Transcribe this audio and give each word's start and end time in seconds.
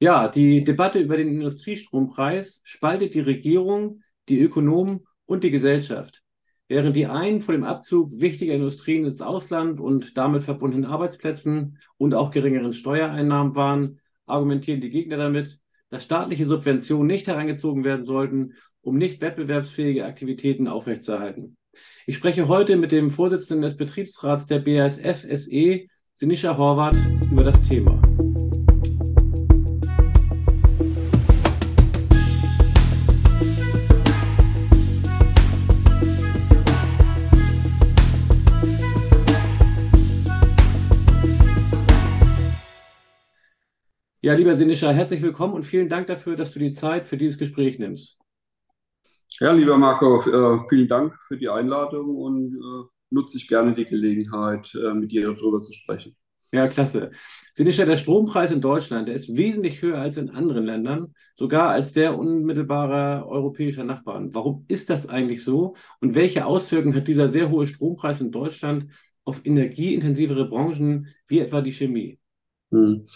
Ja, 0.00 0.28
die 0.28 0.62
Debatte 0.62 1.00
über 1.00 1.16
den 1.16 1.28
Industriestrompreis 1.28 2.60
spaltet 2.62 3.14
die 3.14 3.20
Regierung, 3.20 4.02
die 4.28 4.40
Ökonomen 4.40 5.06
und 5.26 5.42
die 5.42 5.50
Gesellschaft. 5.50 6.22
Während 6.68 6.94
die 6.94 7.06
einen 7.06 7.40
vor 7.40 7.52
dem 7.52 7.64
Abzug 7.64 8.12
wichtiger 8.20 8.54
Industrien 8.54 9.06
ins 9.06 9.22
Ausland 9.22 9.80
und 9.80 10.16
damit 10.16 10.44
verbundenen 10.44 10.88
Arbeitsplätzen 10.88 11.78
und 11.96 12.14
auch 12.14 12.30
geringeren 12.30 12.74
Steuereinnahmen 12.74 13.56
waren, 13.56 14.00
argumentieren 14.26 14.80
die 14.80 14.90
Gegner 14.90 15.16
damit, 15.16 15.58
dass 15.90 16.04
staatliche 16.04 16.46
Subventionen 16.46 17.06
nicht 17.06 17.26
herangezogen 17.26 17.82
werden 17.82 18.04
sollten, 18.04 18.52
um 18.82 18.98
nicht 18.98 19.20
wettbewerbsfähige 19.20 20.04
Aktivitäten 20.04 20.68
aufrechtzuerhalten. 20.68 21.56
Ich 22.06 22.16
spreche 22.16 22.46
heute 22.46 22.76
mit 22.76 22.92
dem 22.92 23.10
Vorsitzenden 23.10 23.62
des 23.62 23.76
Betriebsrats 23.76 24.46
der 24.46 24.60
BASF 24.60 25.26
SE, 25.28 25.86
Sinischa 26.14 26.56
Horvath, 26.56 26.96
über 27.32 27.44
das 27.44 27.66
Thema. 27.66 28.00
Ja, 44.28 44.34
lieber 44.34 44.54
Sinischa, 44.54 44.90
herzlich 44.90 45.22
willkommen 45.22 45.54
und 45.54 45.62
vielen 45.62 45.88
Dank 45.88 46.06
dafür, 46.06 46.36
dass 46.36 46.52
du 46.52 46.58
die 46.58 46.72
Zeit 46.72 47.06
für 47.06 47.16
dieses 47.16 47.38
Gespräch 47.38 47.78
nimmst. 47.78 48.18
Ja, 49.40 49.52
lieber 49.52 49.78
Marco, 49.78 50.20
äh, 50.20 50.68
vielen 50.68 50.86
Dank 50.86 51.14
für 51.26 51.38
die 51.38 51.48
Einladung 51.48 52.14
und 52.14 52.54
äh, 52.54 52.88
nutze 53.08 53.38
ich 53.38 53.48
gerne 53.48 53.72
die 53.72 53.86
Gelegenheit, 53.86 54.70
äh, 54.74 54.92
mit 54.92 55.12
dir 55.12 55.32
darüber 55.32 55.62
zu 55.62 55.72
sprechen. 55.72 56.14
Ja, 56.52 56.68
klasse. 56.68 57.10
Sinischa, 57.54 57.86
der 57.86 57.96
Strompreis 57.96 58.50
in 58.50 58.60
Deutschland, 58.60 59.08
der 59.08 59.14
ist 59.14 59.34
wesentlich 59.34 59.80
höher 59.80 59.98
als 59.98 60.18
in 60.18 60.28
anderen 60.28 60.66
Ländern, 60.66 61.14
sogar 61.34 61.70
als 61.70 61.94
der 61.94 62.18
unmittelbarer 62.18 63.26
europäischer 63.26 63.84
Nachbarn. 63.84 64.34
Warum 64.34 64.66
ist 64.68 64.90
das 64.90 65.08
eigentlich 65.08 65.42
so 65.42 65.74
und 66.02 66.14
welche 66.14 66.44
Auswirkungen 66.44 66.96
hat 66.96 67.08
dieser 67.08 67.30
sehr 67.30 67.48
hohe 67.48 67.66
Strompreis 67.66 68.20
in 68.20 68.30
Deutschland 68.30 68.92
auf 69.24 69.46
energieintensivere 69.46 70.50
Branchen 70.50 71.08
wie 71.28 71.38
etwa 71.38 71.62
die 71.62 71.72
Chemie? 71.72 72.18
Hm. 72.70 73.06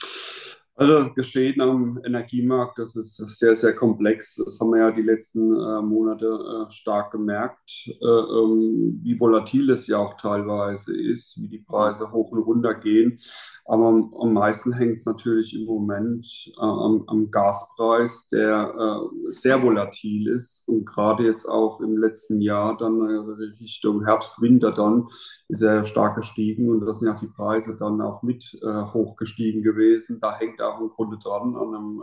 Also 0.75 1.13
Geschehen 1.13 1.61
am 1.61 2.01
Energiemarkt, 2.03 2.79
das 2.79 2.97
ist 2.97 3.17
sehr, 3.17 3.55
sehr 3.57 3.75
komplex. 3.75 4.37
Das 4.37 4.59
haben 4.59 4.71
wir 4.71 4.79
ja 4.79 4.91
die 4.91 5.03
letzten 5.03 5.53
äh, 5.53 5.83
Monate 5.83 6.27
äh, 6.27 6.71
stark 6.73 7.13
gemerkt, 7.13 7.89
äh, 7.89 8.07
ähm, 8.07 8.99
wie 9.03 9.21
volatil 9.21 9.69
es 9.71 9.87
ja 9.87 9.99
auch 9.99 10.17
teilweise 10.17 10.97
ist, 10.97 11.39
wie 11.39 11.49
die 11.49 11.59
Preise 11.59 12.11
hoch 12.11 12.31
und 12.31 12.39
runter 12.39 12.73
gehen. 12.75 13.19
Aber 13.65 13.87
am, 13.87 14.15
am 14.15 14.33
meisten 14.33 14.73
hängt 14.73 14.99
es 14.99 15.07
natürlich 15.07 15.55
im 15.55 15.67
Moment 15.67 16.27
äh, 16.57 16.61
am, 16.61 17.05
am, 17.07 17.31
Gaspreis, 17.31 18.27
der 18.29 18.75
äh, 18.77 19.33
sehr 19.33 19.63
volatil 19.63 20.29
ist 20.29 20.67
und 20.67 20.85
gerade 20.85 21.25
jetzt 21.25 21.47
auch 21.47 21.81
im 21.81 21.97
letzten 21.97 22.41
Jahr 22.41 22.77
dann 22.77 23.01
äh, 23.09 23.53
Richtung 23.61 24.05
Herbst, 24.05 24.43
Winter 24.43 24.73
dann 24.73 25.09
ist 25.49 25.63
er 25.63 25.85
stark 25.85 26.17
gestiegen 26.17 26.71
und 26.71 26.81
da 26.81 26.93
sind 26.93 27.09
ja 27.09 27.15
die 27.15 27.29
Preise 27.29 27.77
dann 27.77 28.01
auch 28.01 28.23
mit 28.23 28.59
hochgestiegen 28.63 29.63
gewesen. 29.63 30.19
Da 30.21 30.39
hängt 30.39 30.63
auch 30.63 30.72
im 30.81 30.91
Grunde 30.91 31.19
dran 31.19 31.57
an 31.57 31.75
einem 31.75 32.03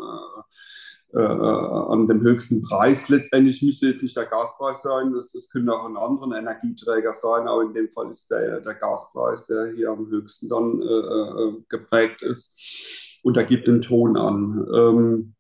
äh, 1.12 1.22
an 1.22 2.08
dem 2.08 2.22
höchsten 2.22 2.62
Preis. 2.62 3.10
Letztendlich 3.10 3.64
müsste 3.64 3.88
jetzt 3.88 4.04
nicht 4.04 4.16
der 4.16 4.28
Gaspreis 4.28 4.84
sein, 4.84 5.12
es, 5.16 5.34
es 5.34 5.50
könnte 5.50 5.74
auch 5.74 5.86
ein 5.86 5.98
anderer 5.98 6.38
Energieträger 6.38 7.16
sein, 7.16 7.48
aber 7.48 7.64
in 7.64 7.74
dem 7.74 7.90
Fall 7.90 8.12
ist 8.12 8.30
der, 8.30 8.62
der 8.62 8.76
Gaspreis, 8.76 9.48
der 9.48 9.74
hier 9.74 9.90
am 9.90 10.08
höchsten 10.08 10.50
dann 10.50 10.82
äh, 10.82 10.86
äh 10.86 11.64
geprägt 11.68 12.22
ist 12.22 13.20
und 13.24 13.38
da 13.38 13.44
gibt 13.44 13.68
den 13.68 13.82
Ton 13.82 14.18
an. 14.18 14.68
Ähm, 14.74 15.36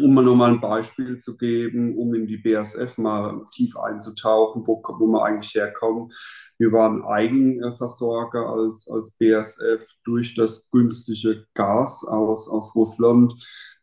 um 0.00 0.14
mal 0.14 0.24
nochmal 0.24 0.52
ein 0.52 0.60
Beispiel 0.60 1.18
zu 1.18 1.36
geben, 1.36 1.96
um 1.96 2.14
in 2.14 2.26
die 2.26 2.38
BASF 2.38 2.98
mal 2.98 3.46
tief 3.52 3.76
einzutauchen, 3.76 4.66
wo, 4.66 4.82
wo 4.82 5.06
wir 5.06 5.24
eigentlich 5.24 5.54
herkommen. 5.54 6.10
Wir 6.58 6.72
waren 6.72 7.04
Eigenversorger 7.04 8.46
als, 8.48 8.88
als 8.88 9.16
BASF 9.18 9.86
durch 10.04 10.34
das 10.34 10.68
günstige 10.70 11.46
Gas 11.54 12.04
aus, 12.04 12.48
aus 12.48 12.74
Russland. 12.74 13.34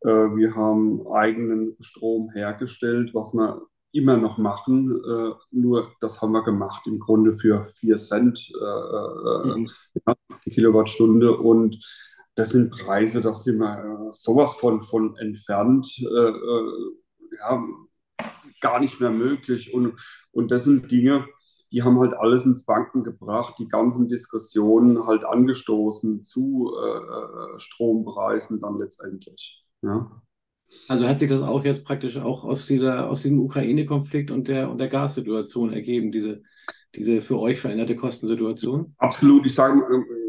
Äh, 0.02 0.10
wir 0.10 0.56
haben 0.56 1.06
eigenen 1.12 1.76
Strom 1.80 2.32
hergestellt, 2.32 3.12
was 3.14 3.34
wir 3.34 3.62
immer 3.92 4.18
noch 4.18 4.38
machen, 4.38 5.02
äh, 5.04 5.34
nur 5.52 5.92
das 6.00 6.22
haben 6.22 6.32
wir 6.32 6.44
gemacht 6.44 6.86
im 6.86 7.00
Grunde 7.00 7.36
für 7.36 7.68
4 7.80 7.98
Cent 7.98 8.52
äh, 8.54 9.48
mhm. 9.48 9.68
ja, 10.06 10.16
die 10.46 10.52
Kilowattstunde 10.52 11.36
und 11.36 11.80
das 12.40 12.52
sind 12.52 12.72
Preise, 12.72 13.22
das 13.22 13.44
sind 13.44 13.58
wir 13.58 14.10
sowas 14.12 14.54
von, 14.56 14.82
von 14.82 15.18
entfernt, 15.18 15.88
ja, 15.98 17.64
gar 18.62 18.80
nicht 18.80 19.00
mehr 19.00 19.12
möglich 19.12 19.74
und, 19.74 20.00
und 20.32 20.50
das 20.50 20.64
sind 20.64 20.90
Dinge, 20.90 21.26
die 21.72 21.84
haben 21.84 22.00
halt 22.00 22.14
alles 22.14 22.46
ins 22.46 22.66
Banken 22.66 23.04
gebracht, 23.04 23.56
die 23.60 23.68
ganzen 23.68 24.08
Diskussionen 24.08 25.06
halt 25.06 25.26
angestoßen 25.26 26.24
zu 26.24 26.72
äh, 26.76 27.60
Strompreisen 27.60 28.60
dann 28.60 28.78
letztendlich. 28.80 29.64
Ja. 29.82 30.22
Also 30.88 31.08
hat 31.08 31.20
sich 31.20 31.30
das 31.30 31.42
auch 31.42 31.64
jetzt 31.64 31.84
praktisch 31.84 32.18
auch 32.18 32.44
aus 32.44 32.66
dieser, 32.66 33.10
aus 33.10 33.22
diesem 33.22 33.40
Ukraine-Konflikt 33.40 34.32
und 34.32 34.48
der, 34.48 34.70
und 34.70 34.78
der 34.78 34.88
Gassituation 34.88 35.74
ergeben, 35.74 36.12
diese, 36.12 36.42
diese 36.96 37.22
für 37.22 37.40
euch 37.40 37.60
veränderte 37.60 37.96
Kostensituation? 37.96 38.94
Absolut. 38.98 39.46
Ich 39.46 39.56
sage, 39.56 39.80
äh, 39.80 40.29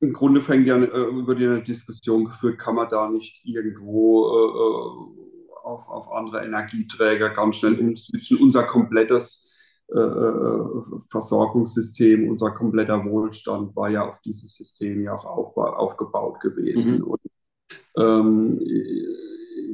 im 0.00 0.12
Grunde 0.12 0.42
fängt 0.42 0.66
ja 0.66 0.76
äh, 0.76 1.04
über 1.06 1.34
die 1.34 1.62
Diskussion 1.64 2.26
geführt, 2.26 2.58
kann 2.58 2.74
man 2.76 2.88
da 2.88 3.08
nicht 3.08 3.40
irgendwo 3.44 4.28
äh, 4.28 5.64
auf, 5.64 5.88
auf 5.88 6.12
andere 6.12 6.44
Energieträger 6.44 7.30
ganz 7.30 7.56
schnell 7.56 7.78
umswitchen. 7.78 8.38
Unser 8.40 8.64
komplettes 8.64 9.44
Versorgungssystem, 11.10 12.28
unser 12.28 12.50
kompletter 12.50 13.02
Wohlstand 13.06 13.74
war 13.74 13.88
ja 13.88 14.06
auf 14.06 14.20
dieses 14.20 14.54
System 14.54 15.00
ja 15.02 15.14
auch 15.14 15.56
aufgebaut 15.56 16.40
gewesen. 16.40 16.98
Mhm. 16.98 17.04
Und 17.04 17.20
ähm, 17.96 18.60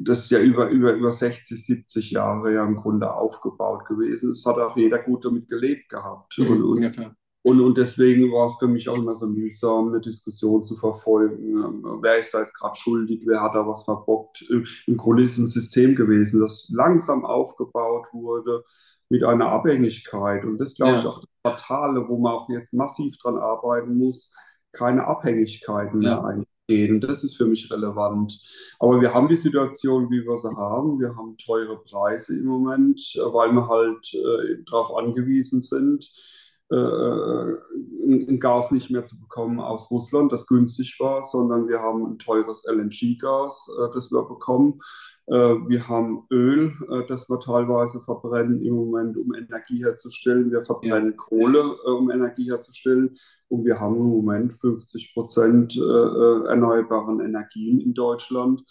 das 0.05 0.25
ist 0.25 0.31
ja 0.31 0.39
über, 0.41 0.69
über, 0.69 0.93
über 0.93 1.13
60, 1.13 1.65
70 1.65 2.11
Jahre 2.11 2.55
ja 2.55 2.65
im 2.65 2.77
Grunde 2.77 3.13
aufgebaut 3.13 3.87
gewesen. 3.87 4.33
Es 4.33 4.45
hat 4.45 4.59
auch 4.59 4.77
jeder 4.77 4.99
gut 4.99 5.25
damit 5.25 5.49
gelebt 5.49 5.89
gehabt. 5.89 6.39
Mhm, 6.39 6.47
und, 6.47 6.63
und, 6.63 6.83
ja, 6.83 7.15
und, 7.45 7.61
und, 7.61 7.77
deswegen 7.77 8.33
war 8.33 8.49
es 8.49 8.57
für 8.57 8.67
mich 8.67 8.89
auch 8.89 8.97
immer 8.97 9.15
so 9.15 9.27
mühsam, 9.27 9.89
eine 9.89 10.01
Diskussion 10.01 10.65
zu 10.65 10.77
verfolgen. 10.77 11.59
Ähm, 11.63 11.99
wer 12.01 12.17
ist 12.17 12.33
da 12.33 12.41
jetzt 12.41 12.55
gerade 12.55 12.75
schuldig? 12.75 13.21
Wer 13.27 13.43
hat 13.43 13.55
da 13.55 13.67
was 13.67 13.85
verbockt? 13.85 14.43
Im 14.87 14.97
Grunde 14.97 15.25
ist 15.25 15.33
es 15.33 15.39
ein 15.39 15.49
System 15.49 15.95
gewesen, 15.95 16.41
das 16.41 16.71
langsam 16.75 17.27
aufgebaut 17.27 18.07
wurde 18.13 18.65
mit 19.11 19.25
einer 19.25 19.51
Abhängigkeit. 19.51 20.43
Und 20.47 20.57
das 20.57 20.75
glaube 20.75 20.93
ja. 20.95 20.99
ich 21.01 21.07
auch 21.07 21.21
das 21.21 21.29
Fatale, 21.43 22.09
wo 22.09 22.17
man 22.17 22.33
auch 22.33 22.49
jetzt 22.49 22.73
massiv 22.73 23.19
dran 23.19 23.37
arbeiten 23.37 23.99
muss, 23.99 24.33
keine 24.73 25.07
Abhängigkeiten 25.07 26.01
ja. 26.01 26.15
mehr 26.15 26.25
eigentlich 26.25 26.49
gehen. 26.67 27.03
Das 27.03 27.25
ist 27.25 27.37
für 27.37 27.45
mich 27.45 27.71
relevant. 27.71 28.41
Aber 28.79 29.03
wir 29.03 29.13
haben 29.13 29.29
die 29.29 29.37
Situation, 29.37 30.11
wie 30.11 30.25
wir 30.25 30.39
sie 30.39 30.57
haben. 30.57 30.99
Wir 30.99 31.15
haben 31.15 31.37
teure 31.37 31.77
Preise 31.85 32.39
im 32.39 32.47
Moment, 32.47 33.01
weil 33.17 33.53
wir 33.53 33.69
halt 33.69 34.15
äh, 34.15 34.65
darauf 34.65 34.97
angewiesen 34.97 35.61
sind, 35.61 36.05
äh, 36.05 36.44
ein 36.71 38.41
Gas 38.41 38.71
nicht 38.71 38.91
mehr 38.91 39.05
zu 39.05 39.19
bekommen 39.21 39.61
aus 39.61 39.91
Russland, 39.91 40.33
das 40.33 40.47
günstig 40.47 40.97
war, 40.99 41.25
sondern 41.25 41.69
wir 41.69 41.81
haben 41.81 42.05
ein 42.07 42.19
teures 42.19 42.65
LNG-Gas, 42.67 43.71
äh, 43.79 43.95
das 43.95 44.11
wir 44.11 44.23
bekommen. 44.23 44.81
Äh, 45.27 45.33
wir 45.35 45.89
haben 45.89 46.27
Öl, 46.31 46.75
äh, 46.91 47.07
das 47.07 47.29
wir 47.31 47.41
teilweise 47.41 48.01
verbrennen 48.03 48.63
im 48.63 48.75
Moment, 48.75 49.17
um 49.17 49.35
Energie 49.35 49.83
herzustellen. 49.83 50.51
Wir 50.51 50.65
verbrennen. 50.65 51.17
Kohle, 51.17 51.61
äh, 51.61 51.91
um 51.91 52.11
Energie 52.11 52.51
herzustellen. 52.51 53.15
Und 53.49 53.65
wir 53.65 53.81
haben 53.81 53.97
im 53.97 54.09
Moment 54.09 54.55
50 54.55 55.15
Prozent 55.15 55.77
erneuerbaren 55.77 57.21
Energien 57.21 57.81
in 57.81 57.95
Deutschland, 57.95 58.65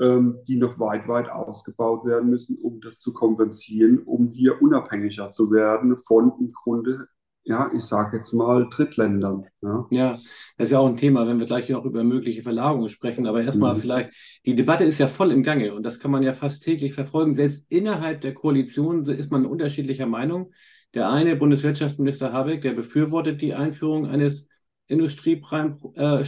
ähm, 0.00 0.40
die 0.46 0.56
noch 0.56 0.78
weit, 0.78 1.06
weit 1.08 1.30
ausgebaut 1.30 2.04
werden 2.04 2.30
müssen, 2.30 2.58
um 2.60 2.80
das 2.80 2.98
zu 2.98 3.12
kompensieren, 3.12 4.02
um 4.02 4.30
hier 4.32 4.60
unabhängiger 4.60 5.30
zu 5.30 5.52
werden 5.52 5.96
von 5.98 6.32
im 6.38 6.52
Grunde 6.52 7.06
ja, 7.44 7.70
ich 7.74 7.82
sage 7.82 8.16
jetzt 8.16 8.32
mal 8.32 8.66
Drittländern. 8.70 9.44
Ja. 9.60 9.86
ja, 9.90 10.10
das 10.56 10.66
ist 10.66 10.70
ja 10.70 10.78
auch 10.78 10.88
ein 10.88 10.96
Thema, 10.96 11.26
wenn 11.26 11.38
wir 11.38 11.46
gleich 11.46 11.68
noch 11.68 11.84
über 11.84 12.02
mögliche 12.02 12.42
Verlagerungen 12.42 12.88
sprechen. 12.88 13.26
Aber 13.26 13.42
erstmal 13.42 13.74
mhm. 13.74 13.80
vielleicht, 13.80 14.10
die 14.46 14.54
Debatte 14.54 14.84
ist 14.84 14.98
ja 14.98 15.08
voll 15.08 15.30
im 15.30 15.42
Gange 15.42 15.74
und 15.74 15.82
das 15.82 16.00
kann 16.00 16.10
man 16.10 16.22
ja 16.22 16.32
fast 16.32 16.64
täglich 16.64 16.94
verfolgen. 16.94 17.34
Selbst 17.34 17.70
innerhalb 17.70 18.22
der 18.22 18.34
Koalition 18.34 19.04
ist 19.04 19.30
man 19.30 19.44
unterschiedlicher 19.44 20.06
Meinung. 20.06 20.52
Der 20.94 21.10
eine 21.10 21.36
Bundeswirtschaftsminister 21.36 22.32
Habeck, 22.32 22.62
der 22.62 22.72
befürwortet 22.72 23.42
die 23.42 23.54
Einführung 23.54 24.06
eines 24.06 24.48
Industriepreis, 24.86 25.72
äh, 25.96 26.24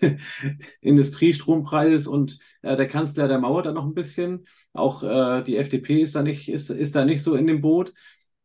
Industriestrompreises 0.80 2.06
und 2.06 2.38
äh, 2.62 2.76
der 2.76 2.86
Kanzler, 2.86 3.28
der 3.28 3.38
mauert 3.38 3.66
da 3.66 3.72
noch 3.72 3.86
ein 3.86 3.94
bisschen. 3.94 4.46
Auch 4.72 5.02
äh, 5.02 5.42
die 5.42 5.56
FDP 5.56 6.02
ist 6.02 6.14
da 6.14 6.22
nicht, 6.22 6.48
ist, 6.48 6.70
ist 6.70 6.94
da 6.94 7.04
nicht 7.04 7.22
so 7.22 7.34
in 7.34 7.46
dem 7.46 7.60
Boot. 7.60 7.92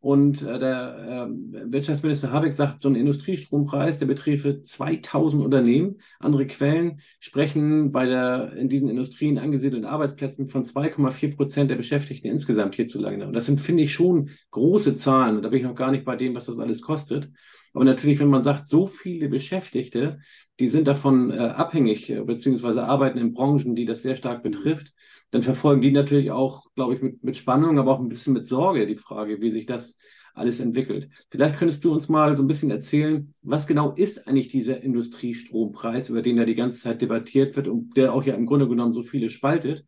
Und 0.02 0.42
äh, 0.42 0.58
der 0.58 1.28
äh, 1.30 1.72
Wirtschaftsminister 1.72 2.32
Habeck 2.32 2.54
sagt, 2.54 2.82
so 2.82 2.90
ein 2.90 2.96
Industriestrompreis, 2.96 4.00
der 4.00 4.08
betrifft 4.08 4.68
2000 4.68 5.44
Unternehmen. 5.44 6.02
Andere 6.20 6.48
Quellen 6.48 7.02
sprechen 7.20 7.92
bei 7.92 8.08
der 8.08 8.54
in 8.54 8.68
diesen 8.68 8.90
Industrien 8.90 9.38
angesiedelten 9.38 9.88
Arbeitsplätzen 9.88 10.48
von 10.50 10.66
2,4 10.66 11.36
Prozent 11.36 11.70
der 11.70 11.76
Beschäftigten 11.76 12.28
insgesamt 12.28 12.74
hierzulande. 12.74 13.28
Und 13.28 13.34
das 13.34 13.46
sind, 13.46 13.62
finde 13.62 13.84
ich, 13.84 13.94
schon 13.94 14.32
große 14.50 14.96
Zahlen. 14.96 15.38
Und 15.38 15.44
da 15.44 15.50
bin 15.50 15.60
ich 15.60 15.66
noch 15.66 15.76
gar 15.76 15.92
nicht 15.92 16.04
bei 16.04 16.16
dem, 16.16 16.34
was 16.34 16.48
das 16.48 16.60
alles 16.60 16.82
kostet. 16.82 17.30
Aber 17.74 17.86
natürlich, 17.86 18.20
wenn 18.20 18.30
man 18.30 18.44
sagt, 18.44 18.70
so 18.70 18.86
viele 18.86 19.30
Beschäftigte, 19.30 20.20
die 20.60 20.68
sind 20.68 20.88
davon 20.88 21.32
äh, 21.32 21.38
abhängig, 21.38 22.10
äh, 22.10 22.22
beziehungsweise 22.22 22.84
arbeiten 22.84 23.18
in 23.18 23.34
Branchen, 23.34 23.76
die 23.76 23.86
das 23.86 24.02
sehr 24.02 24.16
stark 24.16 24.44
betrifft, 24.44 24.94
dann 25.32 25.44
verfolgen 25.44 25.82
die 25.82 25.92
natürlich 25.92 26.32
auch, 26.32 26.66
glaube 26.76 26.96
ich, 26.96 27.02
mit, 27.02 27.24
mit 27.24 27.38
Spannung, 27.38 27.80
aber 27.80 27.94
auch 27.94 28.00
ein 28.00 28.10
bisschen 28.10 28.34
mit 28.34 28.48
Sorge 28.48 28.86
die 28.86 28.98
Frage, 28.98 29.42
wie 29.42 29.52
sich 29.52 29.66
das 29.66 29.98
alles 30.34 30.60
entwickelt. 30.60 31.10
Vielleicht 31.30 31.58
könntest 31.58 31.84
du 31.84 31.92
uns 31.94 32.10
mal 32.10 32.36
so 32.38 32.44
ein 32.44 32.48
bisschen 32.48 32.72
erzählen, 32.72 33.34
was 33.42 33.68
genau 33.68 33.92
ist 33.92 34.28
eigentlich 34.28 34.48
dieser 34.48 34.82
Industriestrompreis, 34.82 36.10
über 36.10 36.22
den 36.22 36.38
ja 36.38 36.46
die 36.46 36.56
ganze 36.56 36.80
Zeit 36.80 37.02
debattiert 37.02 37.56
wird 37.56 37.68
und 37.68 37.96
der 37.98 38.14
auch 38.14 38.24
ja 38.24 38.36
im 38.36 38.46
Grunde 38.46 38.68
genommen 38.68 38.94
so 38.94 39.04
viele 39.04 39.30
spaltet 39.30 39.86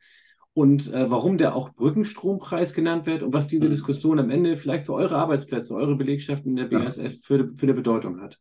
und 0.54 0.94
äh, 0.94 1.10
warum 1.10 1.38
der 1.38 1.56
auch 1.56 1.74
Brückenstrompreis 1.74 2.74
genannt 2.74 3.06
wird 3.06 3.24
und 3.24 3.34
was 3.34 3.48
diese 3.48 3.66
mhm. 3.66 3.72
Diskussion 3.72 4.20
am 4.20 4.30
Ende 4.30 4.56
vielleicht 4.56 4.86
für 4.86 4.94
eure 4.94 5.16
Arbeitsplätze, 5.16 5.76
eure 5.76 5.96
Belegschaften 5.96 6.52
in 6.52 6.56
der 6.56 6.66
BASF 6.66 7.22
für, 7.22 7.52
für 7.56 7.64
eine 7.64 7.74
Bedeutung 7.74 8.22
hat. 8.22 8.40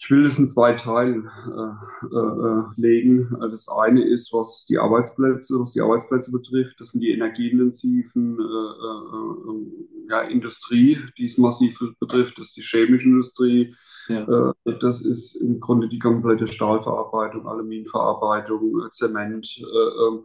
Ich 0.00 0.10
will 0.10 0.22
das 0.22 0.38
in 0.38 0.48
zwei 0.48 0.74
Teilen 0.74 1.28
äh, 1.48 2.06
äh, 2.06 2.62
legen. 2.76 3.36
Das 3.50 3.68
eine 3.68 4.04
ist, 4.04 4.32
was 4.32 4.64
die 4.66 4.78
Arbeitsplätze, 4.78 5.58
was 5.58 5.72
die 5.72 5.80
Arbeitsplätze 5.80 6.30
betrifft. 6.30 6.80
Das 6.80 6.90
sind 6.90 7.00
die 7.00 7.10
energieintensiven 7.10 8.38
äh, 8.38 8.42
äh, 8.42 9.50
äh, 9.50 10.10
ja, 10.10 10.20
Industrie, 10.22 10.98
die 11.18 11.24
es 11.24 11.36
massiv 11.36 11.80
betrifft. 11.98 12.38
Das 12.38 12.48
ist 12.48 12.56
die 12.56 12.62
chemische 12.62 13.08
Industrie. 13.08 13.74
Ja. 14.08 14.52
Äh, 14.64 14.78
das 14.78 15.02
ist 15.02 15.34
im 15.34 15.58
Grunde 15.58 15.88
die 15.88 15.98
komplette 15.98 16.46
Stahlverarbeitung, 16.46 17.48
Aluminiumverarbeitung, 17.48 18.88
Zement. 18.92 19.60
Ähm, 19.60 20.24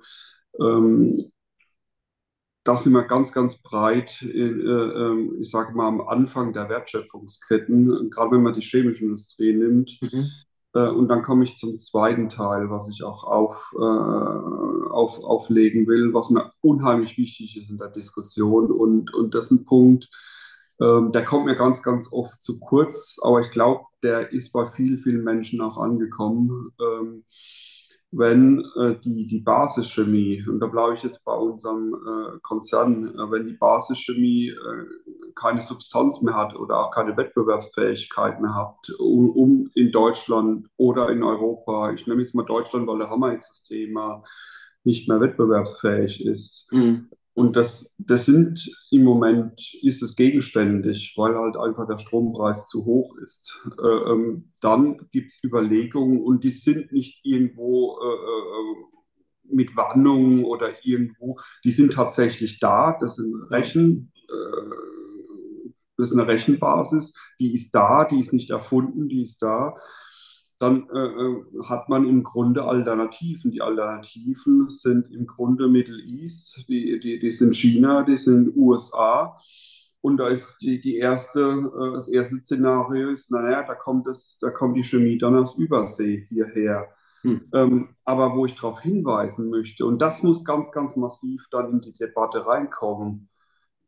ähm, 0.59 1.31
da 2.63 2.77
sind 2.77 2.93
wir 2.93 3.03
ganz, 3.03 3.31
ganz 3.33 3.61
breit, 3.61 4.21
äh, 4.21 4.27
ähm, 4.27 5.37
ich 5.41 5.51
sage 5.51 5.75
mal, 5.75 5.87
am 5.87 6.01
Anfang 6.01 6.53
der 6.53 6.69
Wertschöpfungsketten, 6.69 8.09
gerade 8.09 8.31
wenn 8.31 8.43
man 8.43 8.53
die 8.53 8.61
chemische 8.61 9.05
Industrie 9.05 9.53
nimmt. 9.53 9.99
Mhm. 10.01 10.29
Äh, 10.73 10.89
und 10.89 11.07
dann 11.09 11.23
komme 11.23 11.43
ich 11.43 11.57
zum 11.57 11.79
zweiten 11.79 12.29
Teil, 12.29 12.69
was 12.69 12.89
ich 12.89 13.03
auch 13.03 13.25
auf, 13.25 13.73
äh, 13.75 14.89
auf, 14.89 15.19
auflegen 15.23 15.87
will, 15.87 16.13
was 16.13 16.29
mir 16.29 16.51
unheimlich 16.61 17.17
wichtig 17.17 17.57
ist 17.57 17.69
in 17.69 17.77
der 17.77 17.89
Diskussion. 17.89 18.71
Und, 18.71 19.13
und 19.13 19.35
das 19.35 19.45
ist 19.45 19.51
ein 19.51 19.65
Punkt, 19.65 20.09
ähm, 20.81 21.11
der 21.11 21.25
kommt 21.25 21.45
mir 21.45 21.55
ganz, 21.55 21.83
ganz 21.83 22.11
oft 22.11 22.41
zu 22.41 22.59
kurz, 22.59 23.17
aber 23.21 23.41
ich 23.41 23.51
glaube, 23.51 23.85
der 24.01 24.31
ist 24.31 24.51
bei 24.51 24.65
vielen, 24.65 24.97
vielen 24.97 25.23
Menschen 25.23 25.61
auch 25.61 25.77
angekommen. 25.77 26.71
Ähm, 26.79 27.25
wenn 28.15 28.63
äh, 28.79 28.95
die, 29.03 29.25
die 29.25 29.39
Basischemie, 29.39 30.43
und 30.47 30.59
da 30.59 30.67
bleibe 30.67 30.93
ich 30.93 31.03
jetzt 31.03 31.25
bei 31.25 31.33
unserem 31.33 31.93
äh, 31.93 32.39
Konzern, 32.41 33.07
äh, 33.07 33.31
wenn 33.31 33.47
die 33.47 33.53
Basischemie 33.53 34.49
äh, 34.49 35.31
keine 35.35 35.61
Substanz 35.61 36.21
mehr 36.21 36.35
hat 36.35 36.55
oder 36.55 36.79
auch 36.79 36.91
keine 36.91 37.17
Wettbewerbsfähigkeit 37.17 38.39
mehr 38.39 38.55
hat, 38.55 38.89
um, 38.99 39.31
um, 39.31 39.71
in 39.73 39.91
Deutschland 39.91 40.67
oder 40.77 41.09
in 41.09 41.23
Europa, 41.23 41.91
ich 41.91 42.05
nehme 42.05 42.21
jetzt 42.21 42.35
mal 42.35 42.45
Deutschland, 42.45 42.87
weil 42.87 42.99
da 42.99 43.09
haben 43.09 43.21
wir 43.21 43.33
jetzt 43.33 43.49
das 43.49 43.63
Thema, 43.63 44.23
nicht 44.83 45.07
mehr 45.07 45.19
wettbewerbsfähig 45.19 46.25
ist, 46.25 46.71
mhm. 46.71 47.09
Und 47.35 47.55
das, 47.55 47.91
das 47.97 48.25
sind 48.25 48.69
im 48.91 49.03
Moment, 49.03 49.73
ist 49.81 50.03
es 50.03 50.15
gegenständig, 50.15 51.13
weil 51.17 51.35
halt 51.35 51.57
einfach 51.57 51.87
der 51.87 51.97
Strompreis 51.97 52.67
zu 52.67 52.85
hoch 52.85 53.17
ist. 53.17 53.59
Äh, 53.81 54.11
ähm, 54.11 54.51
dann 54.61 55.09
gibt 55.11 55.31
es 55.31 55.43
Überlegungen 55.43 56.21
und 56.21 56.43
die 56.43 56.51
sind 56.51 56.91
nicht 56.91 57.21
irgendwo 57.23 57.97
äh, 57.99 58.05
äh, 58.05 59.55
mit 59.55 59.75
Warnungen 59.75 60.43
oder 60.45 60.85
irgendwo, 60.85 61.39
die 61.63 61.71
sind 61.71 61.93
tatsächlich 61.93 62.59
da. 62.59 62.97
Das 62.99 63.15
sind 63.15 63.33
Rechen, 63.49 64.11
äh, 64.29 64.75
das 65.97 66.11
ist 66.11 66.17
eine 66.17 66.27
Rechenbasis, 66.27 67.13
die 67.39 67.55
ist 67.55 67.71
da, 67.73 68.05
die 68.05 68.19
ist 68.19 68.33
nicht 68.33 68.51
erfunden, 68.51 69.09
die 69.09 69.23
ist 69.23 69.41
da 69.41 69.75
dann 70.63 70.87
äh, 70.89 70.99
äh, 70.99 71.43
hat 71.65 71.89
man 71.89 72.07
im 72.07 72.23
Grunde 72.23 72.63
Alternativen. 72.63 73.51
Die 73.51 73.61
Alternativen 73.61 74.69
sind 74.69 75.11
im 75.11 75.27
Grunde 75.27 75.67
Middle 75.67 76.01
East, 76.01 76.65
die, 76.69 76.99
die, 76.99 77.19
die 77.19 77.31
sind 77.31 77.53
China, 77.53 78.03
die 78.03 78.17
sind 78.17 78.55
USA. 78.55 79.37
Und 79.99 80.17
da 80.17 80.29
ist 80.29 80.57
die, 80.61 80.79
die 80.79 80.97
erste, 80.97 81.41
äh, 81.41 81.93
das 81.93 82.07
erste 82.07 82.37
Szenario 82.37 83.09
ist, 83.09 83.29
naja, 83.29 83.63
da 83.63 83.75
kommt, 83.75 84.07
das, 84.07 84.37
da 84.39 84.49
kommt 84.51 84.77
die 84.77 84.83
Chemie 84.83 85.17
dann 85.17 85.35
aus 85.35 85.55
Übersee 85.55 86.25
hierher. 86.29 86.87
Hm. 87.23 87.41
Ähm, 87.53 87.89
aber 88.05 88.35
wo 88.35 88.45
ich 88.45 88.55
darauf 88.55 88.79
hinweisen 88.79 89.49
möchte, 89.49 89.85
und 89.85 90.01
das 90.01 90.23
muss 90.23 90.45
ganz, 90.45 90.71
ganz 90.71 90.95
massiv 90.95 91.45
dann 91.51 91.71
in 91.71 91.81
die 91.81 91.93
Debatte 91.93 92.45
reinkommen, 92.45 93.29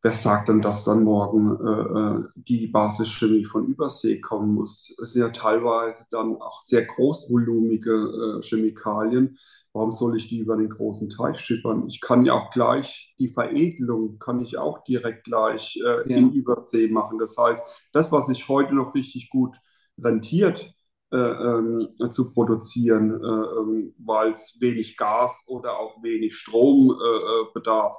wer 0.06 0.14
sagt 0.14 0.50
denn, 0.50 0.62
dass 0.62 0.84
dann 0.84 1.04
morgen 1.04 1.58
äh, 1.66 1.82
äh, 1.82 2.24
die 2.36 2.68
Basischemie 2.68 3.44
von 3.44 3.66
Übersee 3.66 4.22
kommen 4.22 4.54
muss? 4.54 4.96
Es 5.02 5.14
sind 5.14 5.24
ja 5.24 5.30
teilweise 5.30 6.06
dann 6.12 6.40
auch 6.40 6.62
sehr 6.62 6.86
großvolumige 6.86 8.40
äh, 8.40 8.42
Chemikalien. 8.44 9.40
Warum 9.74 9.92
soll 9.92 10.16
ich 10.16 10.30
die 10.30 10.38
über 10.38 10.58
den 10.58 10.70
großen 10.70 11.10
Teich 11.10 11.40
schippern? 11.40 11.88
Ich 11.88 12.02
kann 12.02 12.24
ja 12.24 12.34
auch 12.34 12.52
gleich 12.52 13.16
die 13.18 13.30
Veredelung, 13.30 14.20
kann 14.20 14.42
ich 14.42 14.60
auch 14.60 14.84
direkt 14.84 15.24
gleich 15.24 15.76
äh, 15.84 16.08
ja. 16.08 16.18
in 16.18 16.34
Übersee 16.34 16.88
machen. 16.88 17.18
Das 17.18 17.36
heißt, 17.36 17.90
das, 17.92 18.12
was 18.12 18.28
sich 18.28 18.48
heute 18.48 18.76
noch 18.76 18.94
richtig 18.94 19.32
gut 19.32 19.56
rentiert, 19.98 20.72
äh, 21.12 21.18
ähm, 21.18 21.90
zu 22.12 22.32
produzieren, 22.32 23.10
äh, 23.10 23.26
ähm, 23.26 23.96
weil 23.98 24.34
es 24.34 24.56
wenig 24.60 24.98
Gas 24.98 25.44
oder 25.48 25.80
auch 25.80 26.04
wenig 26.04 26.36
Strom 26.36 26.92
äh, 26.92 27.54
bedarf, 27.56 27.96